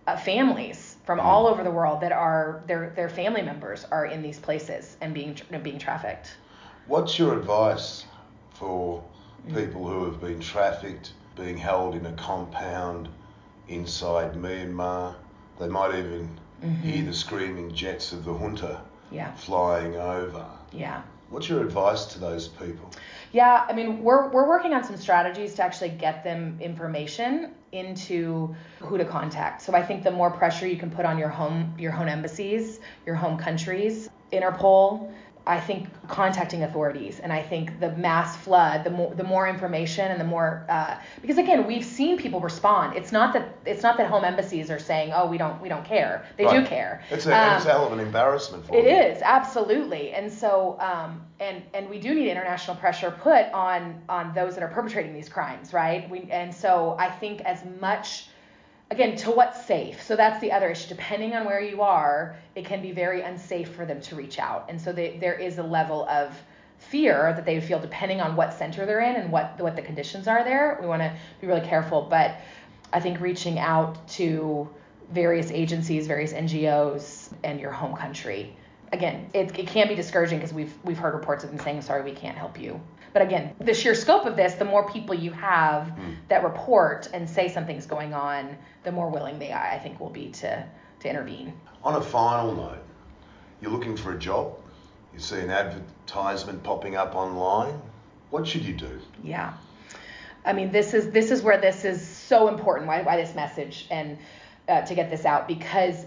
uh, 0.07 0.15
families 0.17 0.97
from 1.05 1.19
all 1.19 1.45
over 1.45 1.63
the 1.63 1.71
world 1.71 2.01
that 2.01 2.11
are 2.11 2.63
their 2.67 2.91
their 2.95 3.09
family 3.09 3.41
members 3.41 3.85
are 3.91 4.05
in 4.05 4.21
these 4.21 4.39
places 4.39 4.97
and 5.01 5.13
being 5.13 5.35
tr- 5.35 5.57
being 5.57 5.77
trafficked. 5.77 6.37
What's 6.87 7.19
your 7.19 7.37
advice 7.37 8.05
for 8.53 9.03
people 9.53 9.87
who 9.87 10.05
have 10.05 10.21
been 10.21 10.39
trafficked, 10.39 11.13
being 11.35 11.57
held 11.57 11.95
in 11.95 12.05
a 12.05 12.13
compound 12.13 13.09
inside 13.67 14.33
Myanmar? 14.33 15.15
They 15.59 15.67
might 15.67 15.95
even 15.95 16.39
Mm-hmm. 16.63 16.81
hear 16.89 17.05
the 17.05 17.13
screaming 17.13 17.73
jets 17.73 18.11
of 18.13 18.23
the 18.25 18.33
junta 18.33 18.81
Yeah, 19.11 19.33
flying 19.35 19.95
over. 19.95 20.45
yeah. 20.71 21.01
What's 21.29 21.47
your 21.47 21.61
advice 21.61 22.05
to 22.07 22.19
those 22.19 22.49
people? 22.49 22.89
Yeah, 23.31 23.65
I 23.67 23.71
mean, 23.71 24.03
we're, 24.03 24.29
we're 24.29 24.47
working 24.49 24.73
on 24.73 24.83
some 24.83 24.97
strategies 24.97 25.53
to 25.55 25.63
actually 25.63 25.91
get 25.91 26.25
them 26.25 26.57
information 26.59 27.53
into 27.71 28.53
who 28.81 28.97
to 28.97 29.05
contact. 29.05 29.61
So 29.61 29.73
I 29.73 29.81
think 29.81 30.03
the 30.03 30.11
more 30.11 30.29
pressure 30.29 30.67
you 30.67 30.75
can 30.75 30.91
put 30.91 31.05
on 31.05 31.17
your 31.17 31.29
home 31.29 31.73
your 31.79 31.91
home 31.93 32.09
embassies, 32.09 32.81
your 33.05 33.15
home 33.15 33.37
countries, 33.37 34.09
Interpol, 34.33 35.11
I 35.47 35.59
think 35.59 35.87
contacting 36.07 36.63
authorities, 36.63 37.19
and 37.19 37.33
I 37.33 37.41
think 37.41 37.79
the 37.79 37.91
mass 37.93 38.37
flood, 38.37 38.83
the 38.83 38.91
more 38.91 39.15
the 39.15 39.23
more 39.23 39.47
information 39.47 40.11
and 40.11 40.19
the 40.19 40.25
more 40.25 40.65
uh, 40.69 40.97
because 41.21 41.37
again 41.39 41.65
we've 41.65 41.83
seen 41.85 42.17
people 42.17 42.39
respond. 42.39 42.95
It's 42.95 43.11
not 43.11 43.33
that 43.33 43.57
it's 43.65 43.81
not 43.81 43.97
that 43.97 44.07
home 44.07 44.23
embassies 44.23 44.69
are 44.69 44.79
saying 44.79 45.11
oh 45.15 45.25
we 45.25 45.37
don't 45.39 45.59
we 45.61 45.67
don't 45.67 45.85
care. 45.85 46.25
They 46.37 46.45
do 46.45 46.63
care. 46.65 47.01
It's 47.09 47.25
a, 47.25 47.35
Um, 47.35 47.55
it's 47.57 47.65
a 47.65 47.71
hell 47.71 47.87
of 47.87 47.93
an 47.93 47.99
embarrassment 47.99 48.67
for 48.67 48.75
it 48.77 48.83
them. 48.83 49.15
is 49.15 49.21
absolutely, 49.23 50.11
and 50.11 50.31
so 50.31 50.77
um, 50.79 51.21
and 51.39 51.63
and 51.73 51.89
we 51.89 51.99
do 51.99 52.13
need 52.13 52.29
international 52.29 52.77
pressure 52.77 53.09
put 53.09 53.45
on 53.51 54.01
on 54.09 54.33
those 54.35 54.53
that 54.55 54.63
are 54.63 54.69
perpetrating 54.69 55.13
these 55.13 55.29
crimes, 55.29 55.73
right? 55.73 56.09
We 56.09 56.27
and 56.31 56.53
so 56.53 56.95
I 56.99 57.09
think 57.09 57.41
as 57.41 57.63
much 57.79 58.27
again, 58.91 59.15
to 59.15 59.31
what's 59.31 59.65
safe. 59.65 60.03
So 60.03 60.15
that's 60.15 60.39
the 60.41 60.51
other 60.51 60.69
issue. 60.69 60.89
Depending 60.89 61.33
on 61.33 61.45
where 61.45 61.61
you 61.61 61.81
are, 61.81 62.35
it 62.55 62.65
can 62.65 62.81
be 62.81 62.91
very 62.91 63.21
unsafe 63.21 63.73
for 63.73 63.85
them 63.85 64.01
to 64.01 64.15
reach 64.15 64.37
out. 64.37 64.65
And 64.69 64.79
so 64.79 64.91
they, 64.91 65.17
there 65.17 65.33
is 65.33 65.57
a 65.57 65.63
level 65.63 66.07
of 66.09 66.37
fear 66.77 67.33
that 67.33 67.45
they 67.45 67.59
feel 67.61 67.79
depending 67.79 68.19
on 68.19 68.35
what 68.35 68.53
center 68.53 68.85
they're 68.85 69.01
in 69.01 69.15
and 69.15 69.31
what 69.31 69.59
what 69.59 69.75
the 69.75 69.81
conditions 69.81 70.27
are 70.27 70.43
there. 70.43 70.77
We 70.81 70.87
want 70.87 71.01
to 71.01 71.13
be 71.39 71.47
really 71.47 71.65
careful, 71.65 72.01
but 72.01 72.37
I 72.91 72.99
think 72.99 73.21
reaching 73.21 73.59
out 73.59 74.07
to 74.09 74.69
various 75.11 75.51
agencies, 75.51 76.07
various 76.07 76.33
NGOs, 76.33 77.31
and 77.43 77.59
your 77.59 77.71
home 77.71 77.95
country. 77.95 78.55
Again, 78.91 79.29
it, 79.33 79.57
it 79.57 79.67
can 79.67 79.87
be 79.87 79.95
discouraging 79.95 80.39
because 80.39 80.53
we've 80.53 80.73
we've 80.83 80.97
heard 80.97 81.13
reports 81.13 81.45
of 81.45 81.51
them 81.51 81.59
saying, 81.59 81.81
"Sorry, 81.81 82.01
we 82.03 82.11
can't 82.11 82.37
help 82.37 82.59
you." 82.59 82.81
But 83.13 83.21
again, 83.21 83.53
the 83.59 83.73
sheer 83.73 83.93
scope 83.93 84.25
of 84.25 84.35
this, 84.35 84.55
the 84.55 84.65
more 84.65 84.89
people 84.89 85.13
you 85.13 85.31
have 85.31 85.87
mm. 85.87 86.15
that 86.29 86.43
report 86.43 87.09
and 87.13 87.29
say 87.29 87.49
something's 87.49 87.85
going 87.85 88.13
on, 88.13 88.57
the 88.83 88.91
more 88.91 89.09
willing 89.09 89.37
they, 89.37 89.51
I 89.51 89.79
think, 89.79 89.99
will 89.99 90.09
be 90.09 90.29
to 90.29 90.65
to 91.01 91.09
intervene. 91.09 91.53
On 91.83 91.95
a 91.95 92.01
final 92.01 92.55
note, 92.55 92.77
you're 93.59 93.71
looking 93.71 93.97
for 93.97 94.13
a 94.13 94.19
job. 94.19 94.55
You 95.13 95.19
see 95.19 95.39
an 95.39 95.49
advertisement 95.49 96.63
popping 96.63 96.95
up 96.95 97.15
online. 97.15 97.81
What 98.29 98.47
should 98.47 98.63
you 98.63 98.73
do? 98.73 98.99
Yeah. 99.23 99.53
I 100.45 100.53
mean, 100.53 100.71
this 100.71 100.93
is 100.93 101.11
this 101.11 101.31
is 101.31 101.41
where 101.41 101.59
this 101.59 101.85
is 101.85 102.05
so 102.05 102.47
important. 102.47 102.87
Why, 102.87 103.01
why 103.01 103.17
this 103.17 103.35
message 103.35 103.87
and 103.91 104.17
uh, 104.67 104.81
to 104.81 104.95
get 104.95 105.09
this 105.09 105.25
out 105.25 105.47
because 105.47 106.05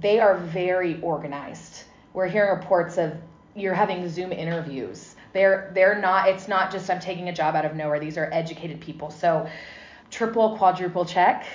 they 0.00 0.20
are 0.20 0.36
very 0.36 1.00
organized. 1.02 1.84
We're 2.12 2.26
hearing 2.26 2.58
reports 2.58 2.98
of 2.98 3.14
you're 3.54 3.74
having 3.74 4.08
Zoom 4.08 4.32
interviews. 4.32 5.14
They're 5.32 5.70
they're 5.74 6.00
not. 6.00 6.28
It's 6.28 6.48
not 6.48 6.70
just 6.70 6.90
I'm 6.90 7.00
taking 7.00 7.28
a 7.28 7.32
job 7.32 7.54
out 7.54 7.64
of 7.64 7.74
nowhere. 7.74 8.00
These 8.00 8.18
are 8.18 8.28
educated 8.32 8.80
people. 8.80 9.10
So 9.10 9.48
triple, 10.10 10.56
quadruple 10.56 11.04
check. 11.04 11.46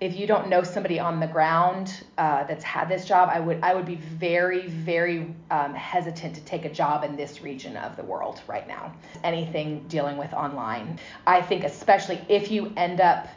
If 0.00 0.16
you 0.16 0.26
don't 0.26 0.48
know 0.48 0.62
somebody 0.62 0.98
on 0.98 1.20
the 1.20 1.26
ground 1.26 2.04
uh, 2.18 2.44
that's 2.44 2.64
had 2.64 2.88
this 2.88 3.04
job, 3.04 3.30
I 3.32 3.40
would 3.40 3.60
I 3.62 3.74
would 3.74 3.86
be 3.86 3.94
very 3.94 4.66
very 4.66 5.34
um, 5.50 5.72
hesitant 5.74 6.34
to 6.34 6.40
take 6.42 6.64
a 6.64 6.70
job 6.70 7.04
in 7.04 7.16
this 7.16 7.42
region 7.42 7.76
of 7.76 7.96
the 7.96 8.02
world 8.02 8.42
right 8.46 8.66
now. 8.66 8.92
Anything 9.22 9.84
dealing 9.88 10.16
with 10.16 10.32
online, 10.32 10.98
I 11.26 11.40
think 11.40 11.64
especially 11.64 12.20
if 12.28 12.50
you 12.50 12.72
end 12.76 13.00
up 13.00 13.28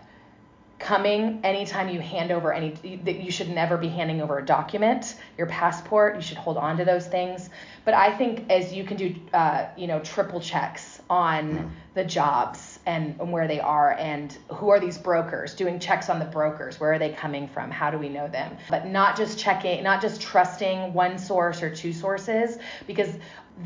coming 0.80 1.40
anytime 1.44 1.90
you 1.90 2.00
hand 2.00 2.32
over 2.32 2.54
any 2.54 2.70
that 3.04 3.20
you 3.20 3.32
should 3.32 3.50
never 3.50 3.78
be 3.78 3.88
handing 3.88 4.22
over 4.22 4.38
a 4.38 4.46
document 4.46 5.16
your 5.38 5.48
passport 5.48 6.16
you 6.16 6.22
should 6.22 6.38
hold 6.38 6.58
on 6.58 6.78
to 6.78 6.86
those 6.86 7.08
things. 7.08 7.50
But 7.84 7.94
i 7.94 8.16
think 8.16 8.50
as 8.52 8.74
you 8.74 8.84
can 8.84 8.98
do 8.98 9.16
uh, 9.34 9.68
you 9.76 9.88
know 9.88 10.00
triple 10.02 10.40
checks 10.40 11.02
on 11.10 11.58
mm. 11.58 11.70
the 11.94 12.04
jobs 12.04 12.80
and, 12.86 13.20
and 13.20 13.32
where 13.32 13.48
they 13.48 13.60
are 13.60 13.94
and 13.94 14.38
who 14.50 14.70
are 14.70 14.80
these 14.80 14.98
brokers 14.98 15.56
doing 15.56 15.80
checks 15.80 16.10
on 16.10 16.20
the 16.20 16.26
brokers 16.26 16.80
where 16.80 16.94
are 16.94 17.00
they 17.00 17.12
coming 17.14 17.48
from 17.48 17.72
how 17.72 17.90
do 17.90 17.98
we 17.98 18.10
know 18.10 18.28
them? 18.28 18.56
But 18.70 18.86
not 18.88 19.18
just 19.18 19.40
checking 19.40 19.84
not 19.84 20.02
just 20.02 20.22
trusting 20.22 20.94
one 20.94 21.18
source 21.18 21.62
or 21.64 21.74
two 21.74 21.94
sources 21.94 22.58
because 22.86 23.16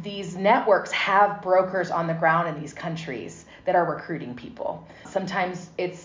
these 0.04 0.38
networks 0.38 0.92
have 0.92 1.42
brokers 1.42 1.92
on 1.92 2.08
the 2.08 2.14
ground 2.14 2.48
in 2.48 2.62
these 2.62 2.74
countries 2.74 3.46
that 3.66 3.76
are 3.76 3.86
recruiting 3.86 4.36
people. 4.36 4.88
Sometimes 5.10 5.70
it's 5.78 6.00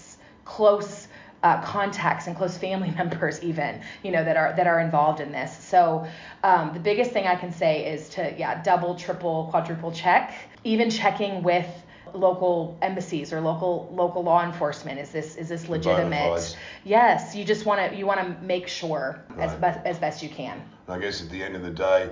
close 0.46 1.08
uh, 1.42 1.60
contacts 1.62 2.26
and 2.26 2.34
close 2.36 2.56
family 2.56 2.90
members 2.96 3.42
even 3.42 3.80
you 4.02 4.10
know 4.10 4.24
that 4.24 4.36
are 4.36 4.54
that 4.56 4.66
are 4.66 4.80
involved 4.80 5.20
in 5.20 5.30
this. 5.32 5.56
So 5.64 6.06
um, 6.42 6.72
the 6.72 6.80
biggest 6.80 7.10
thing 7.10 7.26
i 7.26 7.36
can 7.36 7.52
say 7.52 7.86
is 7.92 8.08
to 8.10 8.34
yeah 8.38 8.62
double 8.62 8.94
triple 8.94 9.48
quadruple 9.50 9.92
check. 9.92 10.34
Even 10.64 10.90
checking 10.90 11.42
with 11.42 11.68
local 12.14 12.78
embassies 12.82 13.32
or 13.32 13.40
local 13.40 13.92
local 13.92 14.22
law 14.22 14.44
enforcement 14.44 14.98
is 14.98 15.10
this 15.10 15.36
is 15.36 15.48
this 15.48 15.68
legitimate? 15.68 16.56
yes 16.84 17.34
you 17.34 17.44
just 17.44 17.66
want 17.66 17.78
to 17.90 17.96
you 17.96 18.06
want 18.06 18.20
to 18.20 18.44
make 18.44 18.66
sure 18.66 19.22
right. 19.30 19.48
as 19.48 19.54
best 19.60 19.80
as 19.84 19.98
best 19.98 20.22
you 20.22 20.28
can. 20.28 20.62
I 20.88 20.98
guess 20.98 21.22
at 21.22 21.30
the 21.30 21.42
end 21.42 21.54
of 21.54 21.62
the 21.62 21.70
day 21.70 22.10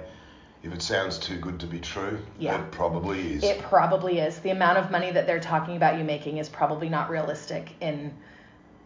if 0.65 0.73
it 0.73 0.81
sounds 0.81 1.19
too 1.19 1.37
good 1.37 1.61
to 1.61 1.67
be 1.67 1.79
true, 1.79 2.19
yeah. 2.39 2.59
it 2.59 2.71
probably 2.73 3.35
is. 3.35 3.45
It 3.45 3.61
probably 3.61 4.19
is. 4.19 4.39
The 4.39 4.51
amount 4.51 4.79
of 4.79 4.91
money 4.91 5.13
that 5.13 5.27
they're 5.27 5.39
talking 5.39 5.77
about 5.77 5.99
you 5.99 6.05
making 6.05 6.39
is 6.39 6.49
probably 6.49 6.89
not 6.89 7.11
realistic 7.11 7.75
in 7.81 8.13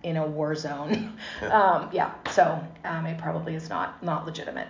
in 0.02 0.16
a 0.16 0.26
war 0.26 0.54
zone. 0.54 1.18
um, 1.42 1.88
yeah, 1.92 2.12
so 2.32 2.62
um, 2.84 3.06
it 3.06 3.18
probably 3.18 3.54
is 3.54 3.68
not 3.68 4.02
not 4.02 4.26
legitimate. 4.26 4.68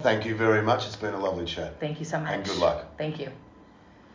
Thank 0.00 0.24
you 0.26 0.34
very 0.34 0.62
much. 0.62 0.84
It's 0.86 0.96
been 0.96 1.14
a 1.14 1.20
lovely 1.20 1.44
chat. 1.44 1.78
Thank 1.78 2.00
you 2.00 2.04
so 2.04 2.18
much. 2.18 2.32
And 2.32 2.44
good 2.44 2.58
luck. 2.58 2.98
Thank 2.98 3.20
you. 3.20 3.30